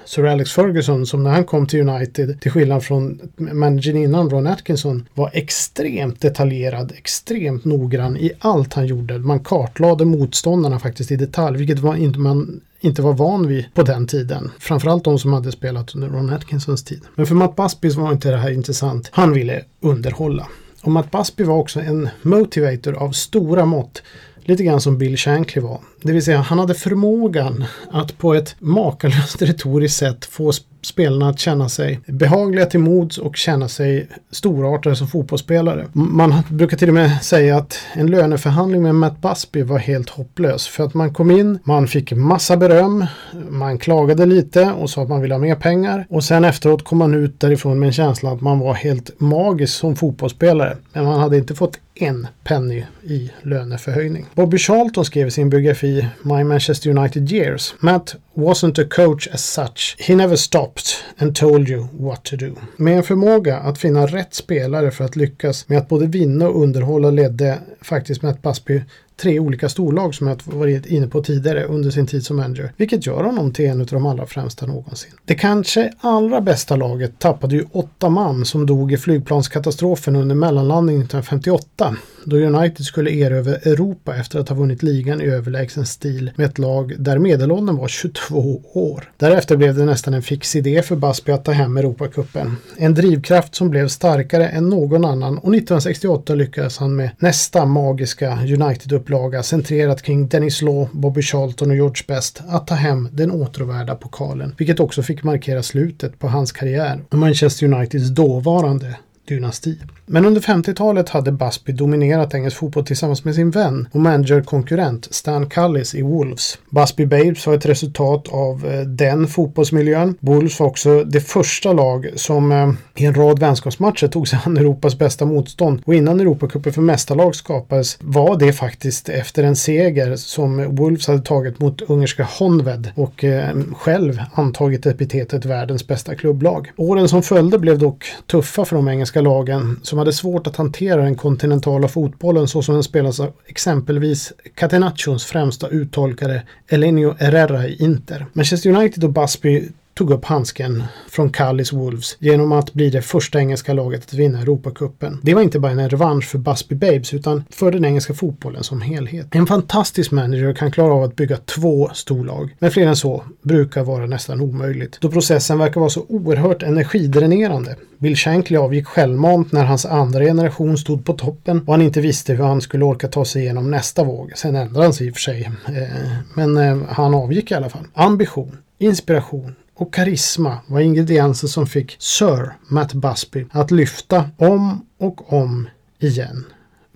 Sir 0.10 0.26
Alex 0.26 0.52
Ferguson 0.52 1.06
som 1.06 1.24
när 1.24 1.32
han 1.32 1.44
kom 1.44 1.68
till 1.68 1.90
United, 1.90 2.42
till 2.42 2.52
skillnad 2.52 2.84
från 2.84 3.20
managern 3.38 3.98
innan 3.98 4.30
Ron 4.30 4.48
Atkinson, 4.48 5.08
var 5.14 5.30
extremt 5.34 6.22
detaljerad, 6.22 6.94
extremt 6.98 7.66
noggrann 7.66 8.18
i 8.18 8.32
allt 8.40 8.74
han 8.74 8.88
gjorde. 8.88 9.20
Man 9.20 9.40
kartlade 9.40 10.06
motståndarna 10.06 10.80
faktiskt 10.80 11.12
i 11.12 11.16
detalj, 11.16 11.58
vilket 11.58 11.80
var 11.80 11.96
inte 11.96 12.20
man 12.20 12.62
inte 12.80 13.02
var 13.02 13.14
van 13.14 13.48
vid 13.48 13.66
på 13.74 13.84
den 13.84 14.08
tiden. 14.08 14.52
Framförallt 14.60 15.04
de 15.04 15.20
som 15.20 15.34
hade 15.34 15.52
spelat 15.52 15.96
under 15.96 16.10
Ron 16.10 16.30
Atkinsons 16.30 16.84
tid. 16.84 17.02
Men 17.16 17.26
för 17.26 17.36
Matt 17.36 17.56
Busby 17.56 17.90
var 17.90 18.12
inte 18.12 18.32
det 18.32 18.38
här 18.38 18.52
intressant. 18.52 19.10
Han 19.12 19.34
ville 19.34 19.64
underhålla. 19.80 20.48
Och 20.82 20.92
Matt 20.92 21.12
Busby 21.12 21.44
var 21.44 21.56
också 21.56 21.80
en 21.80 22.10
motivator 22.22 22.94
av 22.94 23.12
stora 23.12 23.66
mått. 23.66 24.02
Lite 24.44 24.64
grann 24.64 24.82
som 24.82 24.98
Bill 24.98 25.18
Shankly 25.18 25.62
var. 25.62 25.80
Det 26.02 26.12
vill 26.12 26.24
säga 26.24 26.38
han 26.42 26.60
hade 26.60 26.74
förmågan 26.74 27.66
att 27.92 28.18
på 28.18 28.34
ett 28.34 28.56
makalöst 28.60 29.42
retoriskt 29.42 29.98
sätt 29.98 30.26
få 30.26 30.52
spelarna 30.82 31.30
att 31.30 31.40
känna 31.40 31.70
sig 31.70 32.00
behagliga 32.06 32.66
till 32.66 32.80
mods 32.80 33.18
och 33.18 33.38
känna 33.38 33.68
sig 33.68 34.08
storartade 34.32 34.96
som 34.96 35.08
fotbollsspelare. 35.08 35.88
Man 35.94 36.34
brukar 36.50 36.78
till 36.78 36.88
och 36.88 36.94
med 36.94 37.24
säga 37.24 37.58
att 37.58 37.80
en 37.94 38.08
löneförhandling 38.08 38.82
med 38.82 38.96
Matt 38.96 39.22
Busby 39.22 39.62
var 39.62 39.78
helt 39.78 40.10
hopplös. 40.10 40.68
För 40.68 40.84
att 40.84 40.94
man 40.94 41.14
kom 41.14 41.32
in, 41.32 41.60
man 41.64 41.88
fick 41.88 42.12
massa 42.12 42.58
beröm, 42.58 43.06
man 43.50 43.78
klagade 43.78 44.26
lite 44.26 44.72
och 44.72 44.90
sa 44.90 45.04
att 45.04 45.10
man 45.10 45.22
ville 45.22 45.34
ha 45.34 45.40
mer 45.40 45.56
pengar. 45.56 46.06
Och 46.10 46.24
sen 46.24 46.46
efteråt 46.46 46.84
kom 46.84 46.98
man 46.98 47.14
ut 47.14 47.40
därifrån 47.40 47.80
med 47.80 47.88
en 47.88 47.94
känsla 47.94 48.32
att 48.32 48.42
man 48.42 48.60
var 48.60 48.74
helt 48.74 49.20
magisk 49.20 49.74
som 49.74 49.96
fotbollsspelare. 49.96 50.78
Men 50.94 51.06
man 51.06 51.20
hade 51.20 51.38
inte 51.38 51.56
fått 51.56 51.80
en 52.02 52.28
penny 52.44 52.86
i 53.04 53.32
löneförhöjning. 53.42 54.26
Bobby 54.34 54.58
Charlton 54.58 55.06
skrev 55.06 55.28
i 55.28 55.32
sin 55.32 55.50
biografi 55.50 56.08
My 56.24 56.44
Manchester 56.44 56.90
United 56.90 57.32
Years. 57.32 57.74
Matt 57.80 58.16
wasn't 58.34 58.82
a 58.82 58.88
coach 58.90 59.28
as 59.34 59.46
such. 59.46 59.96
He 60.00 60.16
never 60.16 60.36
stopped 60.36 60.86
and 61.18 61.36
told 61.36 61.70
you 61.70 61.88
what 61.92 62.24
to 62.24 62.36
do. 62.36 62.56
Med 62.78 62.98
en 62.98 63.04
förmåga 63.04 63.58
att 63.58 63.78
finna 63.78 64.06
rätt 64.06 64.34
spelare 64.34 64.92
för 64.92 65.06
att 65.06 65.16
lyckas 65.16 65.70
med 65.70 65.78
att 65.78 65.90
både 65.90 66.08
vinna 66.08 66.50
och 66.50 66.64
underhålla 66.64 67.12
ledde 67.12 67.60
faktiskt 67.82 68.22
Matt 68.22 68.42
Busby 68.42 68.82
tre 69.22 69.40
olika 69.40 69.70
storlag 69.70 70.16
som 70.16 70.28
jag 70.28 70.42
varit 70.46 70.86
inne 70.86 71.08
på 71.08 71.24
tidigare 71.24 71.64
under 71.64 71.92
sin 71.92 72.08
tid 72.08 72.26
som 72.26 72.38
manager. 72.38 72.74
Vilket 72.78 73.06
gör 73.06 73.24
honom 73.24 73.54
till 73.54 73.66
en 73.66 73.82
av 73.82 73.88
de 73.88 74.06
allra 74.06 74.26
främsta 74.26 74.66
någonsin. 74.66 75.12
Det 75.26 75.36
kanske 75.36 75.94
allra 76.00 76.42
bästa 76.42 76.76
laget 76.76 77.20
tappade 77.20 77.56
ju 77.56 77.66
åtta 77.72 78.10
man 78.10 78.46
som 78.46 78.66
dog 78.66 78.92
i 78.94 78.98
flygplanskatastrofen 78.98 80.16
under 80.16 80.36
mellanlandningen 80.36 81.02
1958 81.02 81.96
då 82.30 82.38
United 82.38 82.86
skulle 82.86 83.12
erövra 83.12 83.56
Europa 83.56 84.16
efter 84.16 84.40
att 84.40 84.50
ha 84.50 84.56
vunnit 84.56 84.84
ligan 84.84 85.22
i 85.22 85.26
överlägsen 85.26 85.86
stil 85.86 86.32
med 86.36 86.46
ett 86.46 86.58
lag 86.58 86.96
där 87.00 87.18
medelåldern 87.18 87.78
var 87.78 87.88
22 87.88 88.62
år. 88.74 89.12
Därefter 89.18 89.58
blev 89.58 89.76
det 89.76 89.86
nästan 89.86 90.14
en 90.14 90.22
fix 90.22 90.56
idé 90.56 90.82
för 90.82 90.96
Busby 90.96 91.32
att 91.32 91.46
ta 91.46 91.52
hem 91.52 91.78
Europacupen. 91.78 92.56
En 92.78 92.94
drivkraft 92.94 93.56
som 93.56 93.70
blev 93.70 93.88
starkare 93.88 94.48
än 94.48 94.70
någon 94.70 95.06
annan 95.06 95.34
och 95.34 95.56
1968 95.56 96.36
lyckades 96.36 96.78
han 96.78 96.96
med 96.96 97.10
nästa 97.20 97.66
magiska 97.66 98.40
United-upplaga 98.44 99.44
centrerat 99.44 100.02
kring 100.02 100.28
Dennis 100.28 100.62
Law, 100.62 100.88
Bobby 100.92 101.22
Charlton 101.22 101.70
och 101.70 101.76
George 101.76 102.04
Best 102.08 102.42
att 102.48 102.68
ta 102.68 102.76
hem 102.76 103.10
den 103.12 103.32
åtråvärda 103.32 103.96
pokalen, 103.96 104.56
vilket 104.58 104.80
också 104.80 105.04
fick 105.04 105.24
markera 105.24 105.64
slutet 105.64 106.20
på 106.20 106.28
hans 106.28 106.52
karriär 106.52 107.00
och 107.10 107.18
Manchester 107.18 107.74
Uniteds 107.74 108.10
dåvarande 108.10 108.96
dynasti. 109.28 109.78
Men 110.12 110.26
under 110.26 110.42
50-talet 110.42 111.10
hade 111.10 111.32
Busby 111.32 111.72
dominerat 111.72 112.34
engelsk 112.34 112.58
fotboll 112.58 112.86
tillsammans 112.86 113.26
med 113.26 113.36
sin 113.36 113.52
vän 113.52 113.88
och 113.92 114.00
managerkonkurrent 114.00 115.08
Stan 115.12 115.50
Cullis 115.50 115.96
i 115.96 116.02
Wolves. 116.02 116.58
Busby 116.70 117.06
Babes 117.06 117.48
var 117.48 117.54
ett 117.54 117.66
resultat 117.66 118.28
av 118.28 118.66
eh, 118.66 118.82
den 118.82 119.28
fotbollsmiljön. 119.28 120.16
Wolves 120.20 120.60
var 120.60 120.68
också 120.68 121.04
det 121.04 121.22
första 121.22 121.74
lag 121.74 122.10
som 122.16 122.52
eh, 122.52 122.72
i 122.96 123.06
en 123.06 123.14
rad 123.14 123.40
vänskapsmatcher 123.40 124.08
tog 124.08 124.28
sig 124.28 124.40
an 124.46 124.58
Europas 124.58 124.98
bästa 124.98 125.26
motstånd 125.26 125.82
och 125.86 125.96
innan 125.96 126.20
Europacupen 126.20 126.74
för 126.74 126.82
mästarlag 126.82 127.36
skapades 127.36 127.98
var 128.02 128.40
det 128.40 128.54
faktiskt 128.54 129.10
efter 129.10 129.44
en 129.44 129.56
seger 129.56 130.16
som 130.16 130.76
Wolves 130.76 131.08
hade 131.08 131.22
tagit 131.22 131.60
mot 131.60 131.82
ungerska 131.82 132.28
Honved 132.40 132.92
och 132.96 133.24
eh, 133.24 133.58
själv 133.78 134.22
antagit 134.34 134.86
epitetet 134.86 135.46
världens 135.46 135.88
bästa 135.88 136.16
klubblag. 136.16 136.72
Åren 136.78 137.10
som 137.10 137.24
följde 137.24 137.60
blev 137.60 137.80
dock 137.80 138.06
tuffa 138.28 138.66
för 138.66 138.76
de 138.76 138.88
engelska 138.88 139.22
lagen 139.22 139.80
som 139.84 139.99
hade 140.00 140.14
svårt 140.14 140.48
att 140.48 140.56
hantera 140.56 141.04
den 141.04 141.16
kontinentala 141.16 141.88
fotbollen 141.88 142.48
så 142.48 142.62
som 142.62 142.74
den 142.74 142.84
spelas 142.84 143.20
av 143.20 143.34
exempelvis 143.48 144.34
Catenaccios 144.56 145.26
främsta 145.26 145.68
uttolkare 145.68 146.42
Elenio 146.68 147.16
Herrera 147.20 147.68
i 147.68 147.84
Inter. 147.84 148.26
Manchester 148.34 148.70
United 148.70 149.04
och 149.04 149.10
Busby 149.10 149.70
tog 150.00 150.12
upp 150.12 150.26
handsken 150.26 150.84
från 151.10 151.30
Callis 151.30 151.74
Wolves 151.74 152.18
genom 152.20 152.52
att 152.52 152.74
bli 152.74 152.90
det 152.90 153.02
första 153.02 153.40
engelska 153.40 153.74
laget 153.74 154.04
att 154.04 154.14
vinna 154.14 154.42
Europacupen. 154.42 155.20
Det 155.24 155.34
var 155.34 155.42
inte 155.42 155.60
bara 155.60 155.72
en 155.72 155.90
revansch 155.90 156.26
för 156.26 156.38
Busby 156.38 156.76
Babes 156.76 157.14
utan 157.14 157.44
för 157.50 157.72
den 157.72 157.86
engelska 157.86 158.14
fotbollen 158.14 158.64
som 158.64 158.82
helhet. 158.82 159.28
En 159.32 159.48
fantastisk 159.48 160.12
manager 160.12 160.54
kan 160.54 160.72
klara 160.72 160.94
av 160.94 161.04
att 161.04 161.16
bygga 161.16 161.38
två 161.38 161.90
storlag, 161.94 162.56
men 162.60 162.72
fler 162.72 162.88
än 162.88 162.96
så 162.96 163.24
brukar 163.42 163.84
vara 163.84 164.06
nästan 164.06 164.42
omöjligt 164.42 164.98
då 165.02 165.12
processen 165.12 165.58
verkar 165.58 165.80
vara 165.80 165.90
så 165.90 166.06
oerhört 166.10 166.64
energidränerande. 166.64 167.76
Bill 167.98 168.16
Shankly 168.16 168.58
avgick 168.58 168.88
självmant 168.88 169.52
när 169.52 169.64
hans 169.64 169.86
andra 169.86 170.24
generation 170.24 170.78
stod 170.78 171.06
på 171.06 171.14
toppen 171.14 171.64
och 171.68 171.74
han 171.74 171.82
inte 171.82 172.02
visste 172.02 172.34
hur 172.34 172.44
han 172.44 172.62
skulle 172.62 172.86
orka 172.86 173.08
ta 173.08 173.26
sig 173.26 173.42
igenom 173.42 173.72
nästa 173.72 174.04
våg. 174.04 174.32
Sen 174.36 174.56
ändrade 174.56 174.86
han 174.86 174.94
sig 174.94 175.08
i 175.08 175.12
och 175.12 175.16
för 175.16 175.22
sig, 175.22 175.52
eh, 175.68 176.12
men 176.34 176.58
eh, 176.58 176.78
han 176.90 177.14
avgick 177.14 177.52
i 177.52 177.54
alla 177.54 177.70
fall. 177.70 177.86
Ambition, 177.94 178.58
inspiration 178.78 179.56
och 179.80 179.94
karisma 179.94 180.58
var 180.68 180.80
ingredienser 180.80 181.48
som 181.48 181.68
fick 181.68 181.96
Sir 182.00 182.54
Matt 182.68 182.94
Busby 182.94 183.46
att 183.52 183.72
lyfta 183.72 184.30
om 184.38 184.86
och 184.98 185.34
om 185.34 185.70
igen. 186.00 186.46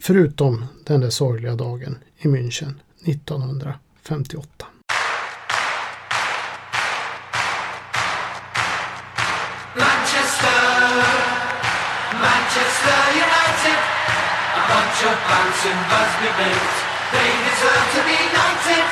Förutom 0.02 0.66
den 0.86 1.02
där 1.02 1.10
sorgliga 1.10 1.56
dagen 1.56 1.98
i 2.18 2.28
München 2.28 2.74
1958. 3.06 4.66
Manchester, 9.76 10.52
Manchester 12.28 13.02
United 13.26 13.80
A 14.60 14.62
bunch 14.70 15.02
of 15.12 15.18
bouncing 15.30 15.80
Busby 15.92 16.30
babes 16.40 16.76
They 17.14 17.30
deserve 17.48 17.86
to 17.96 18.02
be 18.10 18.18
knighted 18.34 18.86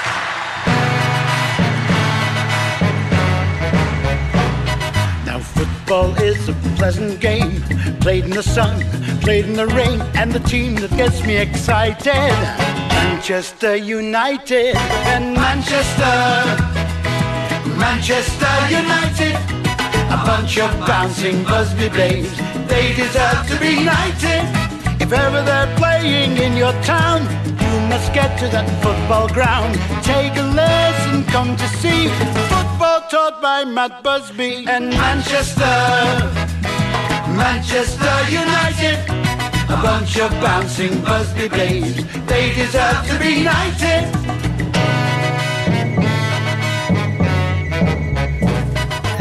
Football 5.92 6.24
is 6.24 6.48
a 6.48 6.54
pleasant 6.78 7.20
game, 7.20 7.62
played 8.00 8.24
in 8.24 8.30
the 8.30 8.42
sun, 8.42 8.80
played 9.20 9.44
in 9.44 9.56
the 9.56 9.68
rain, 9.68 10.00
and 10.16 10.32
the 10.32 10.40
team 10.40 10.76
that 10.76 10.90
gets 10.92 11.22
me 11.26 11.36
excited. 11.36 12.32
Manchester 12.96 13.76
United 13.76 14.78
and 15.12 15.34
Manchester, 15.34 16.16
Manchester 17.78 18.54
United, 18.70 19.36
a 20.14 20.24
bunch 20.26 20.60
of 20.60 20.72
bouncing 20.88 21.44
Busby 21.44 21.90
Blades, 21.90 22.38
They 22.70 22.94
deserve 22.96 23.46
to 23.50 23.60
be 23.60 23.84
knighted. 23.84 24.71
If 25.12 25.20
ever 25.20 25.44
they're 25.44 25.76
playing 25.76 26.38
in 26.38 26.56
your 26.56 26.72
town, 26.84 27.24
you 27.46 27.80
must 27.90 28.14
get 28.14 28.40
to 28.40 28.48
that 28.48 28.66
football 28.82 29.28
ground. 29.28 29.76
Take 30.06 30.38
a 30.38 30.48
lesson, 30.56 31.26
come 31.26 31.58
to 31.58 31.68
see 31.84 32.08
football 32.48 33.02
taught 33.12 33.42
by 33.42 33.66
Matt 33.66 34.04
Busby 34.04 34.66
and 34.70 34.90
Manchester. 34.92 35.76
Manchester 37.36 38.16
United. 38.32 39.00
A 39.68 39.78
bunch 39.84 40.18
of 40.18 40.32
bouncing 40.40 41.02
Busby 41.02 41.50
babes. 41.50 42.06
They 42.28 42.54
deserve 42.54 43.06
to 43.10 43.20
be 43.20 43.44
knighted. 43.44 44.21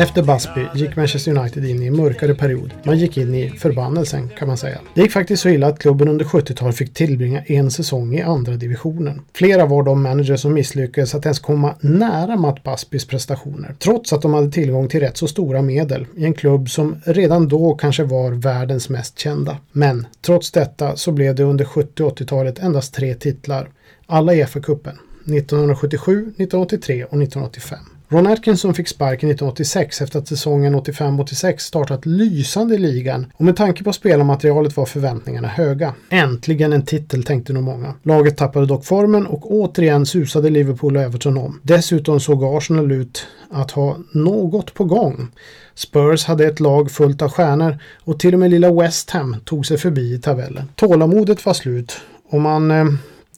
Efter 0.00 0.22
Busby 0.22 0.66
gick 0.74 0.96
Manchester 0.96 1.38
United 1.38 1.64
in 1.64 1.82
i 1.82 1.86
en 1.86 1.96
mörkare 1.96 2.34
period. 2.34 2.74
Man 2.82 2.98
gick 2.98 3.16
in 3.16 3.34
i 3.34 3.50
förbannelsen 3.50 4.28
kan 4.38 4.48
man 4.48 4.56
säga. 4.56 4.78
Det 4.94 5.00
gick 5.00 5.12
faktiskt 5.12 5.42
så 5.42 5.48
illa 5.48 5.66
att 5.66 5.78
klubben 5.78 6.08
under 6.08 6.24
70-talet 6.24 6.76
fick 6.76 6.94
tillbringa 6.94 7.42
en 7.42 7.70
säsong 7.70 8.14
i 8.14 8.22
andra 8.22 8.56
divisionen. 8.56 9.22
Flera 9.32 9.66
var 9.66 9.82
de 9.82 10.02
managers 10.02 10.40
som 10.40 10.54
misslyckades 10.54 11.14
att 11.14 11.24
ens 11.24 11.38
komma 11.38 11.74
nära 11.80 12.36
Matt 12.36 12.62
Busbys 12.62 13.06
prestationer. 13.06 13.74
Trots 13.78 14.12
att 14.12 14.22
de 14.22 14.34
hade 14.34 14.52
tillgång 14.52 14.88
till 14.88 15.00
rätt 15.00 15.16
så 15.16 15.26
stora 15.26 15.62
medel 15.62 16.06
i 16.16 16.24
en 16.24 16.34
klubb 16.34 16.70
som 16.70 17.00
redan 17.04 17.48
då 17.48 17.74
kanske 17.74 18.04
var 18.04 18.30
världens 18.32 18.88
mest 18.88 19.18
kända. 19.18 19.56
Men 19.72 20.06
trots 20.20 20.50
detta 20.50 20.96
så 20.96 21.12
blev 21.12 21.34
det 21.34 21.42
under 21.42 21.64
70 21.64 22.02
och 22.02 22.18
80-talet 22.18 22.58
endast 22.58 22.94
tre 22.94 23.14
titlar. 23.14 23.68
Alla 24.06 24.34
i 24.34 24.44
FA-cupen. 24.44 24.98
1977, 25.24 26.20
1983 26.20 27.04
och 27.04 27.22
1985. 27.22 27.78
Ron 28.12 28.26
Atkinson 28.26 28.74
fick 28.74 28.88
sparken 28.88 29.30
1986 29.30 30.00
efter 30.00 30.18
att 30.18 30.28
säsongen 30.28 30.76
85-86 30.76 31.58
startat 31.58 32.06
lysande 32.06 32.74
i 32.74 32.78
ligan 32.78 33.32
och 33.34 33.44
med 33.44 33.56
tanke 33.56 33.84
på 33.84 33.92
spelarmaterialet 33.92 34.76
var 34.76 34.86
förväntningarna 34.86 35.48
höga. 35.48 35.94
Äntligen 36.10 36.72
en 36.72 36.84
titel 36.84 37.22
tänkte 37.22 37.52
nog 37.52 37.62
många. 37.62 37.94
Laget 38.02 38.36
tappade 38.36 38.66
dock 38.66 38.84
formen 38.84 39.26
och 39.26 39.52
återigen 39.52 40.06
susade 40.06 40.50
Liverpool 40.50 40.96
och 40.96 41.02
Everton 41.02 41.38
om. 41.38 41.60
Dessutom 41.62 42.20
såg 42.20 42.44
Arsenal 42.44 42.92
ut 42.92 43.26
att 43.50 43.70
ha 43.70 43.98
något 44.12 44.74
på 44.74 44.84
gång. 44.84 45.28
Spurs 45.74 46.24
hade 46.24 46.46
ett 46.46 46.60
lag 46.60 46.90
fullt 46.90 47.22
av 47.22 47.30
stjärnor 47.30 47.78
och 48.04 48.18
till 48.18 48.34
och 48.34 48.40
med 48.40 48.50
lilla 48.50 48.72
West 48.72 49.10
Ham 49.10 49.36
tog 49.44 49.66
sig 49.66 49.78
förbi 49.78 50.14
i 50.14 50.18
tabellen. 50.18 50.68
Tålamodet 50.74 51.46
var 51.46 51.54
slut 51.54 52.00
och 52.30 52.40
man 52.40 52.70
eh, 52.70 52.86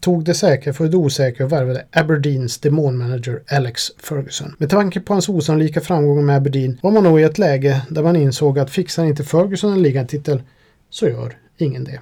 tog 0.02 0.24
det 0.24 0.34
säkra 0.34 0.72
för 0.72 0.88
det 0.88 0.96
osäkra 0.96 1.46
och 1.46 1.52
värvade 1.52 1.86
Aberdeens 1.90 2.58
demonmanager 2.58 3.42
Alex 3.48 3.90
Ferguson. 3.98 4.54
Med 4.58 4.70
tanke 4.70 5.00
på 5.00 5.12
hans 5.12 5.28
osannolika 5.28 5.80
framgångar 5.80 6.22
med 6.22 6.36
Aberdeen 6.36 6.78
var 6.82 6.90
man 6.90 7.04
nog 7.04 7.20
i 7.20 7.22
ett 7.22 7.38
läge 7.38 7.82
där 7.90 8.02
man 8.02 8.16
insåg 8.16 8.58
att 8.58 8.70
fixar 8.70 9.04
inte 9.04 9.24
Ferguson 9.24 9.72
en 9.72 9.82
ligatitel 9.82 10.42
så 10.90 11.08
gör 11.08 11.36
ingen 11.56 11.84
det. 11.84 12.00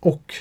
Och, 0.00 0.34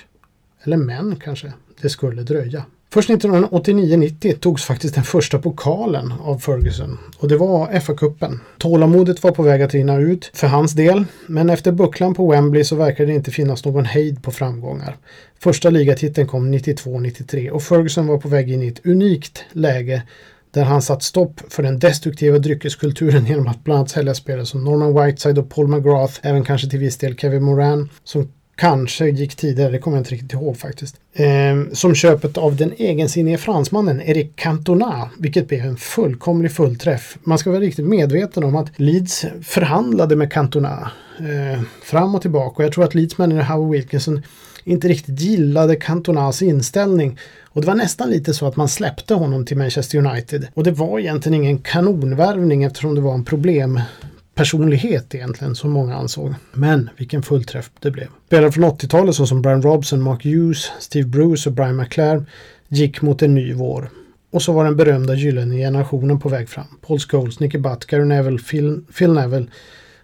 eller 0.64 0.78
men 0.78 1.16
kanske, 1.16 1.54
det 1.82 1.90
skulle 1.90 2.24
dröja. 2.24 2.66
Först 2.96 3.10
1989-90 3.10 4.40
togs 4.40 4.64
faktiskt 4.64 4.96
den 4.96 5.04
första 5.04 5.40
pokalen 5.40 6.14
av 6.22 6.40
Ferguson 6.40 6.98
och 7.18 7.28
det 7.28 7.38
var 7.38 7.68
FA-cupen. 7.68 8.40
Tålamodet 8.58 9.24
var 9.24 9.32
på 9.32 9.44
väg 9.44 9.62
att 9.62 9.74
rinna 9.74 9.98
ut 9.98 10.32
för 10.34 10.48
hans 10.48 10.74
del, 10.74 11.06
men 11.28 11.50
efter 11.50 11.72
bucklan 11.72 12.14
på 12.14 12.32
Wembley 12.32 12.64
så 12.64 12.76
verkade 12.76 13.12
det 13.12 13.16
inte 13.16 13.32
finnas 13.32 13.66
någon 13.66 13.86
hejd 13.86 14.24
på 14.24 14.32
framgångar. 14.32 14.98
Första 15.40 15.70
ligatiteln 15.70 16.28
kom 16.28 16.54
92-93 16.54 17.50
och 17.50 17.64
Ferguson 17.64 18.08
var 18.08 18.18
på 18.18 18.30
väg 18.30 18.52
in 18.52 18.64
i 18.64 18.68
ett 18.68 18.86
unikt 18.86 19.44
läge 19.52 20.04
där 20.52 20.64
han 20.64 20.82
satt 20.82 21.04
stopp 21.04 21.42
för 21.50 21.64
den 21.64 21.80
destruktiva 21.80 22.40
dryckeskulturen 22.40 23.26
genom 23.26 23.48
att 23.48 23.64
bland 23.64 23.78
annat 23.78 23.90
sälja 23.90 24.14
spelare 24.14 24.46
som 24.46 24.64
Norman 24.64 25.06
Whiteside 25.06 25.38
och 25.38 25.50
Paul 25.50 25.68
McGrath, 25.68 26.20
även 26.22 26.44
kanske 26.44 26.70
till 26.70 26.80
viss 26.80 26.98
del 26.98 27.16
Kevin 27.16 27.44
Moran, 27.44 27.90
som 28.04 28.32
kanske 28.56 29.10
gick 29.10 29.36
tidigare, 29.36 29.72
det 29.72 29.80
kommer 29.80 29.98
jag 29.98 30.02
inte 30.02 30.14
riktigt 30.14 30.34
ihåg 30.34 30.58
faktiskt. 30.58 30.96
Eh, 31.14 31.74
som 31.74 31.96
köpet 31.96 32.38
av 32.38 32.56
den 32.56 32.74
egensinnige 32.78 33.38
fransmannen 33.38 34.02
Eric 34.02 34.32
Cantona, 34.36 35.10
vilket 35.20 35.48
blev 35.48 35.66
en 35.66 35.78
fullkomlig 35.78 36.52
fullträff. 36.52 37.18
Man 37.24 37.38
ska 37.38 37.50
vara 37.50 37.62
riktigt 37.62 37.86
medveten 37.86 38.44
om 38.44 38.56
att 38.56 38.72
Leeds 38.76 39.26
förhandlade 39.44 40.16
med 40.16 40.32
Cantona 40.32 40.92
eh, 41.20 41.62
fram 41.84 42.16
och 42.16 42.22
tillbaka 42.22 42.56
och 42.58 42.64
jag 42.64 42.74
tror 42.74 42.84
att 42.84 42.96
Leeds 42.96 43.18
manager 43.18 43.44
Howard 43.44 43.72
Wilkinson 43.72 44.22
inte 44.66 44.88
riktigt 44.88 45.20
gillade 45.20 45.76
Cantonas 45.76 46.42
inställning. 46.42 47.20
Och 47.44 47.62
det 47.62 47.68
var 47.68 47.76
nästan 47.76 48.10
lite 48.10 48.34
så 48.34 48.48
att 48.48 48.56
man 48.56 48.70
släppte 48.70 49.14
honom 49.14 49.46
till 49.46 49.58
Manchester 49.58 49.98
United. 49.98 50.48
Och 50.54 50.64
det 50.64 50.72
var 50.72 51.00
egentligen 51.00 51.42
ingen 51.42 51.58
kanonvärvning 51.58 52.64
eftersom 52.64 52.96
det 52.96 53.02
var 53.02 53.14
en 53.14 53.26
problem 53.26 53.80
personlighet 54.36 55.16
egentligen, 55.16 55.56
som 55.56 55.72
många 55.72 55.96
ansåg. 55.96 56.36
Men 56.54 56.90
vilken 56.98 57.24
fullträff 57.24 57.72
det 57.80 57.92
blev. 57.92 58.08
Spelare 58.28 58.52
från 58.52 58.64
80-talet 58.64 59.16
såsom 59.16 59.42
Brian 59.42 59.62
Robson, 59.62 60.02
Mark 60.02 60.26
Hughes, 60.26 60.72
Steve 60.80 61.08
Bruce 61.08 61.50
och 61.50 61.56
Brian 61.56 61.76
McClare 61.76 62.26
gick 62.68 63.02
mot 63.02 63.22
en 63.22 63.36
ny 63.36 63.54
vår. 63.54 63.90
Och 64.32 64.42
så 64.42 64.52
var 64.52 64.66
den 64.66 64.76
berömda 64.76 65.16
gyllene 65.16 65.58
generationen 65.58 66.20
på 66.20 66.30
väg 66.30 66.50
fram. 66.50 66.66
Paul 66.88 67.00
Scholes, 67.00 67.40
Nicky 67.40 67.58
Butt, 67.58 67.86
Gary 67.86 68.06
Neville, 68.06 68.40
Phil, 68.40 68.82
Phil 68.98 69.14
Neville 69.14 69.48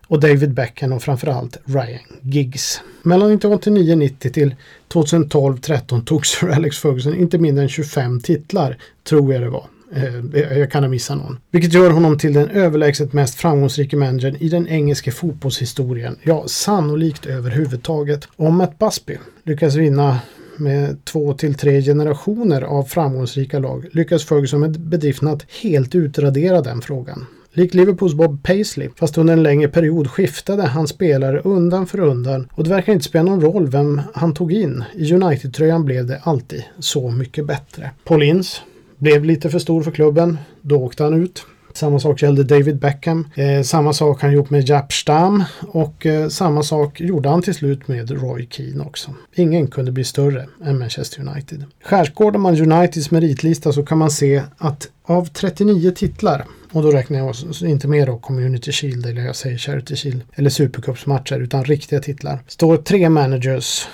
och 0.07 0.19
David 0.19 0.53
Beckham 0.53 0.93
och 0.93 1.03
framförallt 1.03 1.57
Ryan 1.65 1.99
Giggs. 2.21 2.81
Mellan 3.03 3.39
1989-90 3.39 4.31
till 4.31 4.55
2012-13 4.89 6.05
tog 6.05 6.25
Sir 6.25 6.49
Alex 6.49 6.77
Ferguson 6.77 7.15
inte 7.15 7.37
mindre 7.37 7.63
än 7.63 7.69
25 7.69 8.19
titlar, 8.19 8.77
tror 9.03 9.33
jag 9.33 9.41
det 9.41 9.49
var. 9.49 9.65
Eh, 9.95 10.57
jag 10.57 10.71
kan 10.71 10.83
ha 10.83 10.89
missat 10.89 11.17
någon. 11.17 11.37
Vilket 11.51 11.73
gör 11.73 11.89
honom 11.89 12.17
till 12.17 12.33
den 12.33 12.49
överlägset 12.49 13.13
mest 13.13 13.35
framgångsrika 13.35 13.97
managern 13.97 14.35
i 14.35 14.49
den 14.49 14.67
engelska 14.67 15.11
fotbollshistorien. 15.11 16.15
Ja, 16.23 16.43
sannolikt 16.47 17.25
överhuvudtaget. 17.25 18.27
Om 18.35 18.57
Matt 18.57 18.79
Busby 18.79 19.17
lyckas 19.43 19.75
vinna 19.75 20.19
med 20.57 21.05
två 21.05 21.33
till 21.33 21.53
tre 21.53 21.81
generationer 21.81 22.61
av 22.61 22.83
framgångsrika 22.83 23.59
lag 23.59 23.85
lyckas 23.91 24.25
Ferguson 24.25 24.59
med 24.59 24.79
bedriften 24.79 25.27
att 25.27 25.45
helt 25.61 25.95
utradera 25.95 26.61
den 26.61 26.81
frågan. 26.81 27.25
Likt 27.53 27.73
Liverpools 27.73 28.13
Bob 28.13 28.43
Paisley, 28.43 28.89
fast 28.95 29.17
under 29.17 29.33
en 29.33 29.43
längre 29.43 29.67
period 29.67 30.11
skiftade 30.11 30.63
han 30.63 30.87
spelare 30.87 31.39
undan 31.39 31.87
för 31.87 31.99
undan 31.99 32.47
och 32.51 32.63
det 32.63 32.69
verkar 32.69 32.93
inte 32.93 33.05
spela 33.05 33.23
någon 33.23 33.41
roll 33.41 33.67
vem 33.67 34.01
han 34.13 34.33
tog 34.33 34.53
in. 34.53 34.83
I 34.93 35.13
United-tröjan 35.13 35.85
blev 35.85 36.05
det 36.05 36.19
alltid 36.23 36.63
så 36.79 37.11
mycket 37.11 37.45
bättre. 37.45 37.91
Paul 38.03 38.23
Ince 38.23 38.61
blev 39.01 39.25
lite 39.25 39.49
för 39.49 39.59
stor 39.59 39.83
för 39.83 39.91
klubben. 39.91 40.37
Då 40.61 40.75
åkte 40.75 41.03
han 41.03 41.23
ut. 41.23 41.45
Samma 41.73 41.99
sak 41.99 42.21
gällde 42.21 42.43
David 42.43 42.79
Beckham. 42.79 43.27
Eh, 43.35 43.61
samma 43.61 43.93
sak 43.93 44.21
han 44.21 44.31
gjort 44.31 44.49
med 44.49 44.69
Japp 44.69 44.93
Stam 44.93 45.43
och 45.61 46.05
eh, 46.05 46.27
samma 46.27 46.63
sak 46.63 47.01
gjorde 47.01 47.29
han 47.29 47.41
till 47.41 47.53
slut 47.53 47.87
med 47.87 48.11
Roy 48.11 48.47
Keane 48.49 48.83
också. 48.83 49.13
Ingen 49.35 49.67
kunde 49.67 49.91
bli 49.91 50.03
större 50.03 50.47
än 50.63 50.79
Manchester 50.79 51.21
United. 51.21 51.63
Skärskådar 51.83 52.39
man 52.39 52.71
Uniteds 52.71 53.11
meritlista 53.11 53.73
så 53.73 53.85
kan 53.85 53.97
man 53.97 54.11
se 54.11 54.43
att 54.57 54.89
av 55.03 55.25
39 55.25 55.91
titlar 55.95 56.45
och 56.71 56.83
då 56.83 56.91
räknar 56.91 57.17
jag 57.17 57.35
inte 57.61 57.87
med 57.87 58.07
då 58.07 58.17
Community 58.17 58.71
Shield 58.71 59.05
eller 59.05 59.21
jag 59.21 59.35
säger 59.35 59.57
Charity 59.57 59.95
Shield 59.95 60.21
eller 60.33 60.49
Supercupsmatcher 60.49 61.39
utan 61.39 61.63
riktiga 61.63 61.99
titlar. 61.99 62.39
Står 62.47 62.77
tre 62.77 63.09
managers 63.09 63.87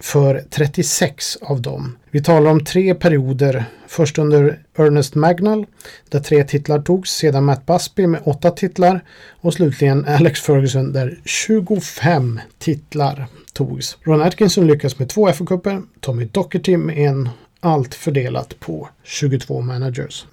för 0.00 0.44
36 0.50 1.38
av 1.40 1.62
dem. 1.62 1.96
Vi 2.10 2.22
talar 2.22 2.50
om 2.50 2.64
tre 2.64 2.94
perioder. 2.94 3.64
Först 3.86 4.18
under 4.18 4.58
Ernest 4.76 5.14
Magnall 5.14 5.66
där 6.08 6.20
tre 6.20 6.44
titlar 6.44 6.78
togs, 6.78 7.10
sedan 7.10 7.44
Matt 7.44 7.66
Busby 7.66 8.06
med 8.06 8.20
åtta 8.24 8.50
titlar 8.50 9.04
och 9.40 9.54
slutligen 9.54 10.04
Alex 10.08 10.40
Ferguson 10.40 10.92
där 10.92 11.18
25 11.24 12.40
titlar 12.58 13.26
togs. 13.52 13.96
Ron 14.02 14.22
Atkinson 14.22 14.66
lyckas 14.66 14.98
med 14.98 15.08
två 15.08 15.28
FA-cuper, 15.28 15.82
Tommy 16.00 16.24
Docherty 16.24 16.76
med 16.76 16.98
en, 16.98 17.28
allt 17.60 17.94
fördelat 17.94 18.60
på 18.60 18.88
22 19.04 19.60
managers. 19.60 20.26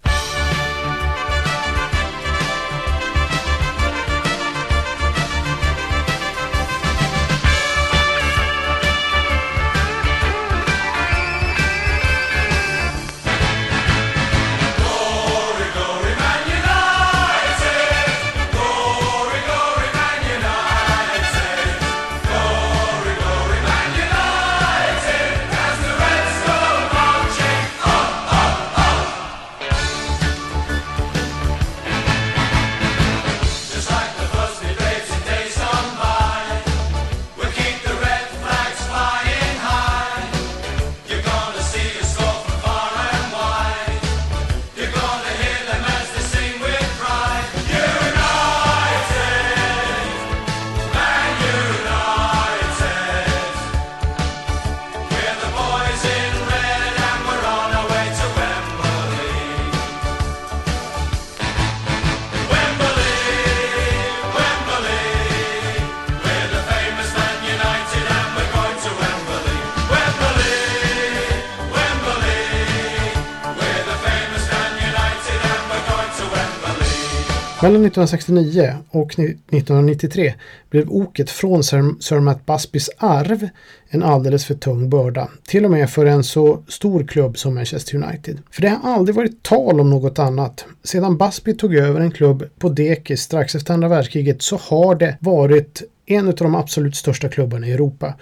Mellan 77.66 77.86
1969 77.86 78.76
och 78.90 79.12
1993 79.12 80.34
blev 80.70 80.90
oket 80.90 81.30
från 81.30 81.64
Sir, 81.64 82.02
Sir 82.02 82.20
Matt 82.20 82.46
Busbys 82.46 82.90
arv 82.98 83.50
en 83.90 84.04
alldeles 84.04 84.46
för 84.46 84.56
tung 84.56 84.90
börda. 84.90 85.30
Till 85.48 85.66
och 85.66 85.72
med 85.72 85.90
för 85.90 86.06
en 86.06 86.24
så 86.24 86.64
stor 86.68 87.04
klubb 87.04 87.38
som 87.38 87.56
Manchester 87.56 87.96
United. 87.96 88.40
För 88.52 88.62
det 88.62 88.68
har 88.70 88.94
aldrig 88.94 89.16
varit 89.16 89.44
tal 89.44 89.80
om 89.80 89.90
något 89.90 90.20
annat. 90.20 90.66
Sedan 90.84 91.18
Busby 91.18 91.58
tog 91.58 91.76
över 91.76 92.02
en 92.02 92.12
klubb 92.12 92.50
på 92.60 92.70
dekis 92.70 93.22
strax 93.22 93.56
efter 93.56 93.74
andra 93.74 93.88
världskriget 93.88 94.42
så 94.42 94.58
har 94.58 94.96
det 94.96 95.18
varit 95.20 95.84
en 96.06 96.28
av 96.28 96.36
de 96.36 96.56
absolut 96.56 96.96
största 96.96 97.30
klubbarna 97.30 97.68
i 97.68 97.72
Europa. 97.72 98.14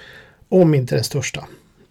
Om 0.49 0.73
inte 0.73 0.95
den 0.95 1.03
största. 1.03 1.43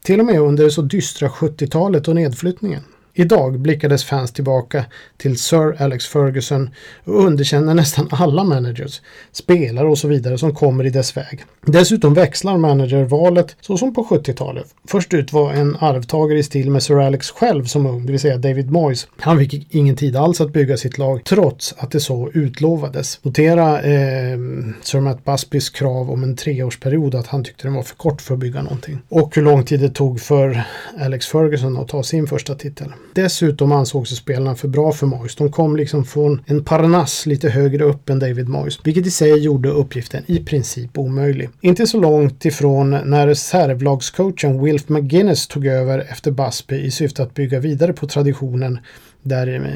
Till 0.03 0.21
och 0.21 0.27
med 0.27 0.41
under 0.41 0.65
det 0.65 0.71
så 0.71 0.83
dystra 0.83 1.29
70-talet 1.29 2.09
och 2.09 2.15
nedflyttningen. 2.15 2.83
Idag 3.15 3.61
blickades 3.61 4.05
fans 4.05 4.33
tillbaka 4.33 4.85
till 5.17 5.39
Sir 5.39 5.83
Alex 5.83 6.07
Ferguson 6.07 6.71
och 7.05 7.25
underkänner 7.25 7.75
nästan 7.75 8.09
alla 8.11 8.45
managers, 8.45 9.01
spelare 9.33 9.87
och 9.87 9.99
så 9.99 10.09
vidare 10.09 10.39
som 10.39 10.55
kommer 10.55 10.87
i 10.87 10.91
dess 10.91 11.17
väg. 11.17 11.45
Dessutom 11.67 12.15
växlar 12.15 12.57
managervalet 12.57 13.57
så 13.61 13.77
som 13.77 13.95
på 13.95 14.05
70-talet. 14.05 14.67
Först 14.89 15.15
ut 15.15 15.33
var 15.33 15.53
en 15.53 15.77
arvtagare 15.81 16.39
i 16.39 16.43
stil 16.43 16.71
med 16.71 16.83
Sir 16.83 17.01
Alex 17.01 17.31
själv 17.31 17.65
som 17.65 17.87
ung, 17.87 18.07
det 18.07 18.13
vill 18.13 18.21
säga 18.21 18.37
David 18.37 18.71
Moyes. 18.71 19.09
Han 19.21 19.39
fick 19.39 19.75
ingen 19.75 19.97
tid 19.97 20.17
alls 20.17 20.41
att 20.41 20.53
bygga 20.53 20.77
sitt 20.77 20.99
lag 20.99 21.25
trots 21.25 21.75
att 21.79 21.91
det 21.91 22.01
så 22.01 22.31
utlovades. 22.35 23.19
Notera 23.23 23.83
eh, 23.83 24.39
Sir 24.83 25.01
Matt 25.01 25.25
Busbys 25.25 25.71
krav 25.71 26.11
om 26.11 26.23
en 26.23 26.37
treårsperiod 26.37 27.15
att 27.15 27.27
han 27.27 27.45
tyckte 27.45 27.67
den 27.67 27.75
var 27.75 27.83
för 27.83 27.97
kort 27.97 28.23
för 28.23 28.35
att 28.35 28.41
bygga 28.41 28.63
någonting. 28.63 28.99
Och 29.09 29.37
hur 29.37 29.43
lång 29.43 29.65
tid 29.65 29.81
det 29.81 29.91
tog 29.91 30.21
för 30.21 30.65
Alex 31.01 31.27
Ferguson 31.27 31.77
att 31.77 31.89
ta 31.89 32.03
sin 32.03 32.27
första 32.27 32.55
titel. 32.55 32.93
Dessutom 33.15 33.73
ansåg 33.73 34.09
sig 34.09 34.17
spelarna 34.17 34.55
för 34.55 34.69
bra 34.69 34.93
för 34.93 35.07
Moyes. 35.07 35.37
De 35.37 35.53
kom 35.53 35.77
liksom 35.77 36.05
från 36.05 36.43
en 36.47 36.65
Parnass 36.65 37.27
lite 37.27 37.49
högre 37.49 37.85
upp 37.85 38.11
än 38.11 38.19
David 38.19 38.49
Moyes, 38.49 38.79
vilket 38.85 39.07
i 39.07 39.11
sig 39.11 39.39
gjorde 39.39 39.69
uppgiften 39.69 40.25
i 40.27 40.39
princip 40.39 40.99
omöjlig. 40.99 41.51
Inte 41.61 41.87
så 41.87 42.01
långt 42.01 42.45
ifrån 42.45 42.91
när 42.91 43.27
reservlagscoachen 43.27 44.65
Wilf 44.65 44.89
McGuinness 44.89 45.49
tog 45.49 45.67
över 45.67 45.99
efter 45.99 46.31
Busby 46.31 46.77
i 46.77 46.91
syfte 46.91 47.23
att 47.23 47.35
bygga 47.35 47.61
vidare 47.61 47.93
på 47.93 48.07
traditionen 48.07 48.79
där 49.23 49.67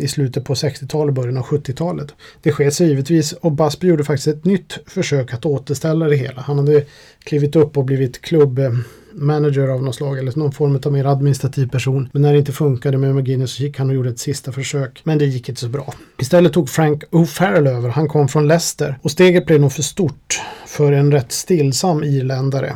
i 0.00 0.08
slutet 0.08 0.44
på 0.44 0.54
60-talet, 0.54 1.08
och 1.08 1.14
början 1.14 1.36
av 1.36 1.44
70-talet. 1.44 2.14
Det 2.42 2.52
skedde 2.52 2.70
sig 2.70 2.88
givetvis 2.88 3.32
och 3.32 3.52
Busby 3.52 3.86
gjorde 3.86 4.04
faktiskt 4.04 4.28
ett 4.28 4.44
nytt 4.44 4.78
försök 4.86 5.34
att 5.34 5.46
återställa 5.46 6.08
det 6.08 6.16
hela. 6.16 6.42
Han 6.42 6.58
hade 6.58 6.84
klivit 7.24 7.56
upp 7.56 7.76
och 7.76 7.84
blivit 7.84 8.20
klubb... 8.20 8.58
Eh, 8.58 8.72
manager 9.14 9.68
av 9.68 9.82
något 9.82 9.94
slag 9.94 10.18
eller 10.18 10.38
någon 10.38 10.52
form 10.52 10.80
av 10.84 10.92
mer 10.92 11.04
administrativ 11.04 11.68
person. 11.68 12.08
Men 12.12 12.22
när 12.22 12.32
det 12.32 12.38
inte 12.38 12.52
funkade 12.52 12.98
med 12.98 13.14
McGinnis 13.14 13.50
så 13.50 13.62
gick 13.62 13.78
han 13.78 13.88
och 13.88 13.94
gjorde 13.94 14.10
ett 14.10 14.18
sista 14.18 14.52
försök. 14.52 15.00
Men 15.04 15.18
det 15.18 15.24
gick 15.24 15.48
inte 15.48 15.60
så 15.60 15.68
bra. 15.68 15.94
Istället 16.18 16.52
tog 16.52 16.68
Frank 16.68 17.04
O'Farrell 17.10 17.68
över. 17.68 17.88
Han 17.88 18.08
kom 18.08 18.28
från 18.28 18.48
Leicester 18.48 18.98
och 19.02 19.10
steget 19.10 19.46
blev 19.46 19.60
nog 19.60 19.72
för 19.72 19.82
stort 19.82 20.40
för 20.66 20.92
en 20.92 21.12
rätt 21.12 21.32
stillsam 21.32 22.04
irländare. 22.04 22.74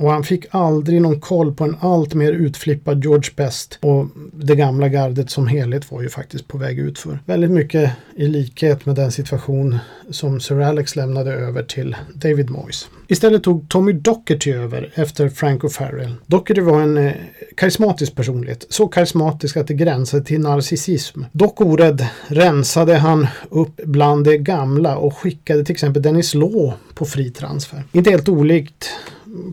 Och 0.00 0.10
han 0.10 0.24
fick 0.24 0.46
aldrig 0.50 1.02
någon 1.02 1.20
koll 1.20 1.54
på 1.54 1.64
en 1.64 1.76
allt 1.80 2.14
mer 2.14 2.32
utflippad 2.32 3.04
George 3.04 3.30
Best 3.36 3.78
och 3.82 4.06
det 4.32 4.56
gamla 4.56 4.88
gardet 4.88 5.30
som 5.30 5.46
helhet 5.46 5.92
var 5.92 6.02
ju 6.02 6.08
faktiskt 6.08 6.48
på 6.48 6.58
väg 6.58 6.78
ut 6.78 6.98
för. 6.98 7.18
Väldigt 7.26 7.50
mycket 7.50 7.90
i 8.16 8.26
likhet 8.26 8.86
med 8.86 8.96
den 8.96 9.12
situation 9.12 9.78
som 10.10 10.40
Sir 10.40 10.60
Alex 10.60 10.96
lämnade 10.96 11.32
över 11.32 11.62
till 11.62 11.96
David 12.14 12.50
Moyes. 12.50 12.88
Istället 13.08 13.42
tog 13.42 13.68
Tommy 13.68 13.92
Docherty 13.92 14.52
över 14.52 14.92
efter 14.94 15.28
Frank 15.28 15.62
O'Farrell. 15.62 16.14
Docherty 16.26 16.60
var 16.60 16.80
en 16.80 16.98
eh, 16.98 17.12
karismatisk 17.56 18.14
personlighet, 18.14 18.66
så 18.68 18.88
karismatisk 18.88 19.56
att 19.56 19.66
det 19.66 19.74
gränsade 19.74 20.24
till 20.24 20.40
narcissism. 20.40 21.22
Dock 21.32 21.60
orädd 21.60 22.06
rensade 22.26 22.94
han 22.94 23.26
upp 23.50 23.80
bland 23.84 24.24
det 24.24 24.38
gamla 24.38 24.96
och 24.96 25.16
skickade 25.16 25.64
till 25.64 25.72
exempel 25.74 26.02
Dennis 26.02 26.34
Law 26.34 26.72
på 26.94 27.04
fri 27.04 27.30
transfer. 27.30 27.84
Inte 27.92 28.10
helt 28.10 28.28
olikt 28.28 28.90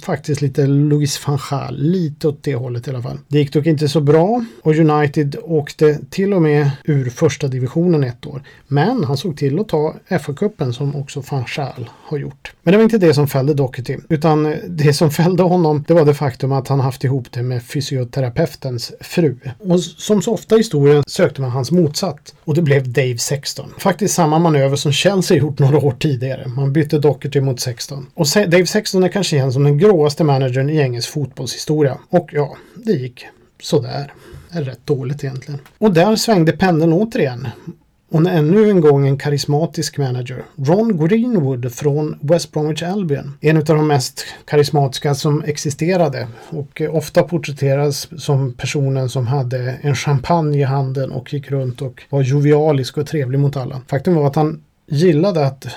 faktiskt 0.04 0.42
lite 0.42 0.68
Louis 0.68 1.28
van 1.28 1.40
Gaal, 1.50 1.78
lite 1.78 2.28
åt 2.28 2.44
det 2.44 2.56
hållet 2.56 2.88
i 2.88 2.90
alla 2.90 3.02
fall. 3.02 3.18
Det 3.28 3.40
gick 3.40 3.54
dock 3.54 3.66
inte 3.66 3.90
så 3.90 4.02
bra 4.02 4.46
och 4.62 4.76
United 4.76 5.36
åkte 5.44 6.00
till 6.10 6.34
och 6.34 6.42
med 6.42 6.72
ur 6.84 7.10
första 7.10 7.48
divisionen 7.48 8.04
ett 8.04 8.26
år. 8.26 8.44
Men 8.68 9.04
han 9.04 9.18
såg 9.18 9.38
till 9.38 9.60
att 9.60 9.68
ta 9.68 9.96
FA-cupen 10.10 10.72
som 10.72 10.96
också 10.96 11.24
van 11.32 11.46
Gaal 11.56 11.90
har 11.94 12.18
gjort. 12.18 12.54
Men 12.64 12.72
det 12.72 12.78
var 12.78 12.84
inte 12.84 12.98
det 12.98 13.14
som 13.14 13.28
fällde 13.28 13.54
Doherty, 13.54 13.98
utan 14.10 14.56
det 14.68 14.94
som 14.94 15.12
fällde 15.12 15.44
honom 15.44 15.84
det 15.88 15.94
var 15.94 16.06
det 16.06 16.14
faktum 16.14 16.52
att 16.52 16.68
han 16.68 16.80
haft 16.80 17.04
ihop 17.04 17.32
det 17.32 17.44
med 17.44 17.64
fysioterapeutens 17.64 18.92
fru. 19.02 19.36
Och 19.60 19.80
som 19.80 20.22
så 20.22 20.34
ofta 20.34 20.56
i 20.56 20.58
historien 20.58 21.04
sökte 21.08 21.42
man 21.42 21.52
hans 21.52 21.72
motsatt 21.72 22.36
och 22.44 22.56
det 22.56 22.62
blev 22.62 22.94
Dave 22.94 23.18
16. 23.18 23.74
Faktiskt 23.78 24.14
samma 24.14 24.40
manöver 24.40 24.76
som 24.76 24.92
Chelsea 24.92 25.38
gjort 25.38 25.60
några 25.60 25.78
år 25.78 25.96
tidigare. 26.00 26.48
Man 26.48 26.74
bytte 26.74 27.00
Doherty 27.00 27.42
mot 27.42 27.60
16. 27.60 28.08
Och 28.14 28.26
Dave 28.36 28.66
16 28.66 29.04
är 29.04 29.08
kanske 29.08 29.36
igen 29.36 29.54
som 29.54 29.67
den 29.68 29.78
gråaste 29.78 30.24
managern 30.24 30.70
i 30.70 30.78
engelsk 30.78 31.10
fotbollshistoria. 31.10 31.98
Och 32.10 32.30
ja, 32.34 32.58
det 32.76 32.92
gick 32.92 33.26
sådär. 33.62 34.14
Rätt 34.50 34.86
dåligt 34.86 35.24
egentligen. 35.24 35.60
Och 35.78 35.94
där 35.94 36.16
svängde 36.16 36.52
pendeln 36.52 36.94
återigen. 36.94 37.48
Och 38.12 38.30
ännu 38.30 38.70
en 38.70 38.82
gång 38.82 39.08
en 39.08 39.18
karismatisk 39.18 39.98
manager. 39.98 40.44
Ron 40.56 41.08
Greenwood 41.08 41.74
från 41.74 42.20
West 42.22 42.52
Bromwich 42.52 42.84
Albion. 42.84 43.38
En 43.42 43.58
av 43.58 43.64
de 43.64 43.88
mest 43.88 44.26
karismatiska 44.46 45.16
som 45.16 45.44
existerade. 45.44 46.28
Och 46.50 46.82
ofta 46.90 47.24
porträtteras 47.24 48.10
som 48.18 48.54
personen 48.54 49.10
som 49.10 49.28
hade 49.28 49.78
en 49.82 49.96
champagne 49.96 50.60
i 50.60 50.64
handen 50.64 51.12
och 51.12 51.34
gick 51.34 51.52
runt 51.52 51.82
och 51.82 52.04
var 52.10 52.22
jovialisk 52.22 52.98
och 52.98 53.08
trevlig 53.08 53.40
mot 53.40 53.58
alla. 53.58 53.82
Faktum 53.88 54.16
var 54.16 54.28
att 54.28 54.36
han 54.36 54.64
gillade 54.88 55.46
att 55.46 55.68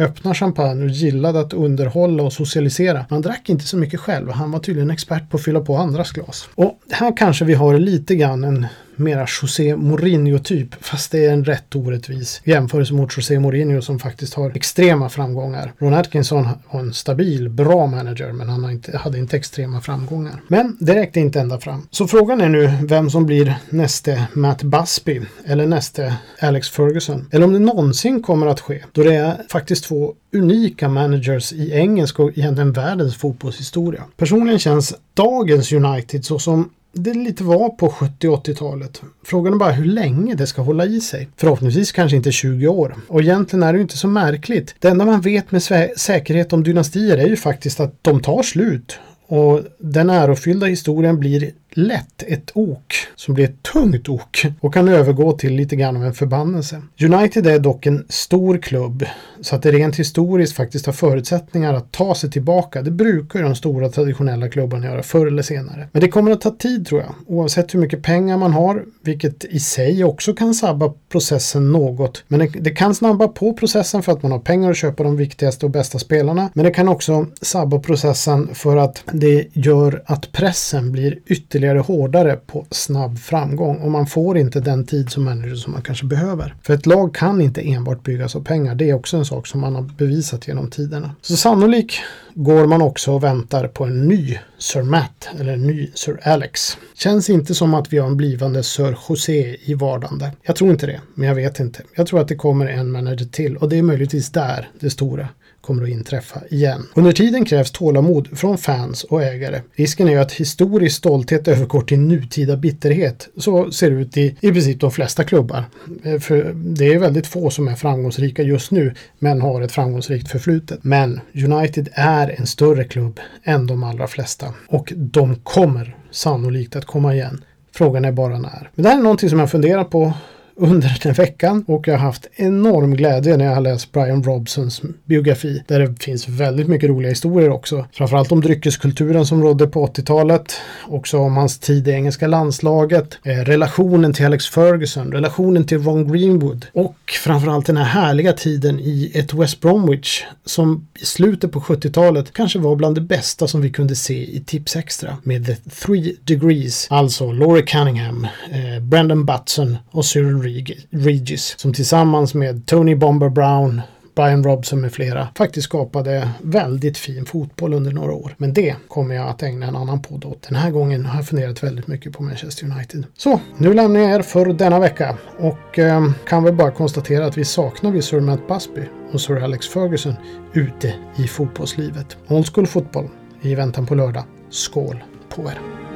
öppna 0.00 0.34
champagne 0.34 0.84
och 0.84 0.90
gillade 0.90 1.40
att 1.40 1.52
underhålla 1.52 2.22
och 2.22 2.32
socialisera. 2.32 3.06
Han 3.10 3.22
drack 3.22 3.48
inte 3.48 3.64
så 3.64 3.76
mycket 3.76 4.00
själv. 4.00 4.30
Han 4.30 4.50
var 4.50 4.58
tydligen 4.58 4.90
expert 4.90 5.30
på 5.30 5.36
att 5.36 5.44
fylla 5.44 5.60
på 5.60 5.76
andras 5.76 6.10
glas. 6.10 6.48
Och 6.54 6.80
här 6.90 7.16
kanske 7.16 7.44
vi 7.44 7.54
har 7.54 7.78
lite 7.78 8.14
grann 8.14 8.44
en 8.44 8.66
mera 9.00 9.26
José 9.42 9.76
Mourinho-typ. 9.76 10.84
Fast 10.84 11.12
det 11.12 11.24
är 11.24 11.32
en 11.32 11.44
rätt 11.44 11.76
orättvis 11.76 12.40
jämförelse 12.44 12.94
mot 12.94 13.16
José 13.16 13.38
Mourinho 13.38 13.82
som 13.82 13.98
faktiskt 13.98 14.34
har 14.34 14.50
extrema 14.56 15.08
framgångar. 15.08 15.72
Ron 15.78 15.94
Atkinson 15.94 16.48
var 16.70 16.80
en 16.80 16.94
stabil, 16.94 17.48
bra 17.48 17.86
manager 17.86 18.32
men 18.32 18.48
han 18.48 18.70
inte, 18.70 18.98
hade 18.98 19.18
inte 19.18 19.36
extrema 19.36 19.80
framgångar. 19.80 20.42
Men 20.48 20.76
det 20.80 20.94
räckte 20.94 21.20
inte 21.20 21.40
ända 21.40 21.60
fram. 21.60 21.88
Så 21.90 22.06
frågan 22.06 22.40
är 22.40 22.48
nu 22.48 22.72
vem 22.82 23.10
som 23.10 23.26
blir 23.26 23.54
näste 23.70 24.24
Matt 24.32 24.62
Busby 24.62 25.20
eller 25.44 25.66
näste 25.66 26.16
Alex 26.40 26.70
Ferguson. 26.70 27.26
Eller 27.32 27.46
om 27.46 27.52
det 27.52 27.58
någonsin 27.58 28.22
kommer 28.22 28.46
att 28.46 28.60
ske. 28.60 28.84
Då 28.92 29.02
det 29.02 29.14
är 29.14 29.36
faktiskt 29.50 29.84
två 29.84 30.14
unika 30.32 30.88
managers 30.88 31.52
i 31.52 31.72
engelsk 31.72 32.20
och 32.20 32.30
egentligen 32.38 32.72
världens 32.72 33.16
fotbollshistoria. 33.16 34.04
Personligen 34.16 34.58
känns 34.58 34.94
dagens 35.14 35.72
United 35.72 36.24
så 36.24 36.38
som 36.38 36.70
det 36.92 37.14
lite 37.14 37.44
var 37.44 37.68
på 37.68 37.88
70 37.88 38.28
80-talet. 38.28 39.02
Frågan 39.24 39.52
är 39.52 39.58
bara 39.58 39.72
hur 39.72 39.84
länge 39.84 40.34
det 40.34 40.46
ska 40.46 40.62
hålla 40.62 40.86
i 40.86 41.00
sig. 41.00 41.28
Förhoppningsvis 41.36 41.92
kanske 41.92 42.16
inte 42.16 42.32
20 42.32 42.68
år. 42.68 42.96
Och 43.08 43.20
egentligen 43.20 43.62
är 43.62 43.72
det 43.72 43.76
ju 43.76 43.82
inte 43.82 43.96
så 43.96 44.08
märkligt. 44.08 44.74
Det 44.78 44.88
enda 44.88 45.04
man 45.04 45.20
vet 45.20 45.52
med 45.52 45.62
säkerhet 45.96 46.52
om 46.52 46.62
dynastier 46.62 47.18
är 47.18 47.26
ju 47.26 47.36
faktiskt 47.36 47.80
att 47.80 47.94
de 48.02 48.20
tar 48.20 48.42
slut. 48.42 48.98
Och 49.26 49.60
den 49.78 50.10
ärofyllda 50.10 50.66
historien 50.66 51.18
blir 51.20 51.50
lätt 51.72 52.22
ett 52.22 52.50
ok 52.54 52.94
som 53.16 53.34
blir 53.34 53.44
ett 53.44 53.62
tungt 53.62 54.08
ok 54.08 54.46
och 54.60 54.74
kan 54.74 54.88
övergå 54.88 55.32
till 55.32 55.54
lite 55.54 55.76
grann 55.76 55.96
av 55.96 56.04
en 56.04 56.14
förbannelse. 56.14 56.82
United 57.02 57.46
är 57.46 57.58
dock 57.58 57.86
en 57.86 58.06
stor 58.08 58.58
klubb 58.58 59.04
så 59.40 59.56
att 59.56 59.62
det 59.62 59.72
rent 59.72 59.96
historiskt 59.96 60.56
faktiskt 60.56 60.86
har 60.86 60.92
förutsättningar 60.92 61.74
att 61.74 61.92
ta 61.92 62.14
sig 62.14 62.30
tillbaka. 62.30 62.82
Det 62.82 62.90
brukar 62.90 63.42
de 63.42 63.54
stora 63.54 63.88
traditionella 63.88 64.48
klubbarna 64.48 64.86
göra 64.86 65.02
förr 65.02 65.26
eller 65.26 65.42
senare. 65.42 65.88
Men 65.92 66.00
det 66.00 66.08
kommer 66.08 66.30
att 66.30 66.40
ta 66.40 66.50
tid 66.50 66.86
tror 66.86 67.00
jag, 67.00 67.14
oavsett 67.26 67.74
hur 67.74 67.80
mycket 67.80 68.02
pengar 68.02 68.38
man 68.38 68.52
har, 68.52 68.84
vilket 69.02 69.44
i 69.44 69.60
sig 69.60 70.04
också 70.04 70.34
kan 70.34 70.54
sabba 70.54 70.92
processen 71.08 71.72
något. 71.72 72.24
Men 72.28 72.38
det, 72.38 72.46
det 72.46 72.70
kan 72.70 72.94
snabba 72.94 73.28
på 73.28 73.52
processen 73.52 74.02
för 74.02 74.12
att 74.12 74.22
man 74.22 74.32
har 74.32 74.38
pengar 74.38 74.70
att 74.70 74.76
köpa 74.76 75.02
de 75.02 75.16
viktigaste 75.16 75.66
och 75.66 75.72
bästa 75.72 75.98
spelarna. 75.98 76.50
Men 76.54 76.64
det 76.64 76.70
kan 76.70 76.88
också 76.88 77.26
sabba 77.42 77.78
processen 77.78 78.54
för 78.54 78.76
att 78.76 79.02
det 79.12 79.46
gör 79.52 80.02
att 80.06 80.32
pressen 80.32 80.92
blir 80.92 81.18
ytterligare 81.26 81.59
ytterligare 81.60 81.78
hårdare 81.78 82.36
på 82.46 82.66
snabb 82.70 83.18
framgång 83.18 83.76
och 83.76 83.90
man 83.90 84.06
får 84.06 84.38
inte 84.38 84.60
den 84.60 84.86
tid 84.86 85.10
som 85.10 85.24
manager 85.24 85.54
som 85.54 85.72
man 85.72 85.82
kanske 85.82 86.06
behöver. 86.06 86.54
För 86.62 86.74
ett 86.74 86.86
lag 86.86 87.14
kan 87.14 87.40
inte 87.40 87.60
enbart 87.60 88.02
byggas 88.02 88.36
av 88.36 88.44
pengar. 88.44 88.74
Det 88.74 88.90
är 88.90 88.94
också 88.94 89.16
en 89.16 89.24
sak 89.24 89.46
som 89.46 89.60
man 89.60 89.74
har 89.74 89.82
bevisat 89.82 90.48
genom 90.48 90.70
tiderna. 90.70 91.14
Så 91.22 91.36
sannolikt 91.36 91.94
går 92.34 92.66
man 92.66 92.82
också 92.82 93.12
och 93.12 93.24
väntar 93.24 93.68
på 93.68 93.84
en 93.84 94.08
ny 94.08 94.38
Sir 94.58 94.82
Matt 94.82 95.28
eller 95.40 95.52
en 95.52 95.66
ny 95.66 95.90
Sir 95.94 96.20
Alex. 96.22 96.78
Känns 96.94 97.30
inte 97.30 97.54
som 97.54 97.74
att 97.74 97.92
vi 97.92 97.98
har 97.98 98.06
en 98.06 98.16
blivande 98.16 98.62
Sir 98.62 98.96
José 99.08 99.56
i 99.64 99.74
vardande. 99.74 100.32
Jag 100.42 100.56
tror 100.56 100.70
inte 100.70 100.86
det, 100.86 101.00
men 101.14 101.28
jag 101.28 101.34
vet 101.34 101.60
inte. 101.60 101.82
Jag 101.96 102.06
tror 102.06 102.20
att 102.20 102.28
det 102.28 102.36
kommer 102.36 102.66
en 102.66 102.90
manager 102.90 103.26
till 103.26 103.56
och 103.56 103.68
det 103.68 103.78
är 103.78 103.82
möjligtvis 103.82 104.30
där 104.30 104.68
det 104.80 104.90
stora 104.90 105.28
kommer 105.60 105.82
att 105.82 105.88
inträffa 105.88 106.40
igen. 106.50 106.86
Under 106.94 107.12
tiden 107.12 107.44
krävs 107.44 107.70
tålamod 107.70 108.38
från 108.38 108.58
fans 108.58 109.04
och 109.04 109.22
ägare. 109.22 109.60
Risken 109.74 110.08
är 110.08 110.12
ju 110.12 110.18
att 110.18 110.32
historisk 110.32 110.96
stolthet 110.96 111.48
övergår 111.50 111.80
till 111.80 112.00
nutida 112.00 112.56
bitterhet. 112.56 113.28
Så 113.36 113.70
ser 113.72 113.90
det 113.90 113.96
ut 113.96 114.16
i, 114.16 114.36
i 114.40 114.52
princip 114.52 114.80
de 114.80 114.90
flesta 114.90 115.24
klubbar. 115.24 115.64
Eh, 116.04 116.18
för 116.18 116.52
det 116.54 116.94
är 116.94 116.98
väldigt 116.98 117.26
få 117.26 117.50
som 117.50 117.68
är 117.68 117.74
framgångsrika 117.74 118.42
just 118.42 118.70
nu, 118.70 118.94
men 119.18 119.40
har 119.40 119.62
ett 119.62 119.72
framgångsrikt 119.72 120.28
förflutet. 120.28 120.78
Men 120.82 121.20
United 121.34 121.88
är 121.92 122.40
en 122.40 122.46
större 122.46 122.84
klubb 122.84 123.20
än 123.44 123.66
de 123.66 123.84
allra 123.84 124.06
flesta 124.06 124.46
och 124.68 124.92
de 124.96 125.34
kommer 125.34 125.96
sannolikt 126.10 126.76
att 126.76 126.84
komma 126.84 127.14
igen. 127.14 127.44
Frågan 127.74 128.04
är 128.04 128.12
bara 128.12 128.38
när. 128.38 128.70
Men 128.74 128.82
det 128.82 128.88
här 128.88 128.98
är 128.98 129.02
någonting 129.02 129.30
som 129.30 129.38
jag 129.38 129.50
funderar 129.50 129.84
på 129.84 130.12
under 130.60 130.98
den 131.02 131.12
veckan 131.12 131.64
och 131.66 131.88
jag 131.88 131.94
har 131.94 132.06
haft 132.06 132.26
enorm 132.32 132.96
glädje 132.96 133.36
när 133.36 133.44
jag 133.44 133.54
har 133.54 133.60
läst 133.60 133.92
Brian 133.92 134.22
Robsons 134.22 134.82
biografi 135.04 135.62
där 135.66 135.80
det 135.80 136.02
finns 136.02 136.28
väldigt 136.28 136.68
mycket 136.68 136.90
roliga 136.90 137.08
historier 137.08 137.50
också. 137.50 137.86
Framförallt 137.92 138.32
om 138.32 138.40
dryckeskulturen 138.40 139.26
som 139.26 139.42
rådde 139.42 139.66
på 139.66 139.86
80-talet, 139.86 140.60
också 140.88 141.18
om 141.18 141.36
hans 141.36 141.58
tid 141.58 141.88
i 141.88 141.90
engelska 141.90 142.26
landslaget, 142.26 143.18
eh, 143.24 143.30
relationen 143.30 144.12
till 144.12 144.26
Alex 144.26 144.46
Ferguson, 144.46 145.12
relationen 145.12 145.64
till 145.64 145.82
Ron 145.82 146.12
Greenwood 146.12 146.66
och 146.72 146.96
framförallt 147.24 147.66
den 147.66 147.76
här 147.76 147.84
härliga 147.84 148.32
tiden 148.32 148.80
i 148.80 149.12
ett 149.14 149.34
West 149.34 149.60
Bromwich 149.60 150.24
som 150.44 150.88
i 151.00 151.04
slutet 151.04 151.52
på 151.52 151.60
70-talet 151.60 152.32
kanske 152.32 152.58
var 152.58 152.76
bland 152.76 152.94
det 152.94 153.00
bästa 153.00 153.48
som 153.48 153.60
vi 153.60 153.70
kunde 153.70 153.96
se 153.96 154.36
i 154.36 154.42
Tips 154.46 154.76
Extra 154.76 155.16
med 155.22 155.46
The 155.46 155.54
Three 155.54 156.16
Degrees, 156.24 156.86
alltså 156.90 157.32
Laurie 157.32 157.62
Cunningham, 157.62 158.26
eh, 158.50 158.82
Brendan 158.82 159.26
Butson 159.26 159.76
och 159.90 160.04
Cyril 160.04 160.49
Regis 160.90 161.54
som 161.58 161.74
tillsammans 161.74 162.34
med 162.34 162.66
Tony 162.66 162.94
Bomber 162.94 163.28
Brown 163.28 163.82
Brian 164.14 164.44
Robson 164.44 164.80
med 164.80 164.92
flera 164.92 165.28
faktiskt 165.36 165.64
skapade 165.64 166.28
väldigt 166.42 166.98
fin 166.98 167.24
fotboll 167.24 167.74
under 167.74 167.92
några 167.92 168.12
år. 168.12 168.34
Men 168.38 168.54
det 168.54 168.76
kommer 168.88 169.14
jag 169.14 169.28
att 169.28 169.42
ägna 169.42 169.66
en 169.66 169.76
annan 169.76 170.02
podd 170.02 170.24
åt. 170.24 170.42
Den 170.42 170.56
här 170.56 170.70
gången 170.70 171.06
har 171.06 171.16
jag 171.16 171.26
funderat 171.26 171.62
väldigt 171.62 171.86
mycket 171.86 172.12
på 172.12 172.22
Manchester 172.22 172.64
United. 172.64 173.04
Så, 173.16 173.40
nu 173.58 173.74
lämnar 173.74 174.00
jag 174.00 174.10
er 174.10 174.22
för 174.22 174.46
denna 174.46 174.80
vecka 174.80 175.16
och 175.38 175.78
eh, 175.78 176.10
kan 176.28 176.44
väl 176.44 176.54
bara 176.54 176.70
konstatera 176.70 177.26
att 177.26 177.38
vi 177.38 177.44
saknar 177.44 177.90
vi 177.90 178.02
Sir 178.02 178.20
Matt 178.20 178.48
Busby 178.48 178.82
och 179.12 179.20
Sir 179.20 179.42
Alex 179.42 179.68
Ferguson 179.68 180.14
ute 180.52 180.94
i 181.16 181.26
fotbollslivet. 181.26 182.16
Old 182.28 182.54
School 182.54 182.66
Fotboll 182.66 183.08
i 183.42 183.54
väntan 183.54 183.86
på 183.86 183.94
lördag. 183.94 184.24
Skål 184.50 185.04
på 185.28 185.42
er! 185.42 185.89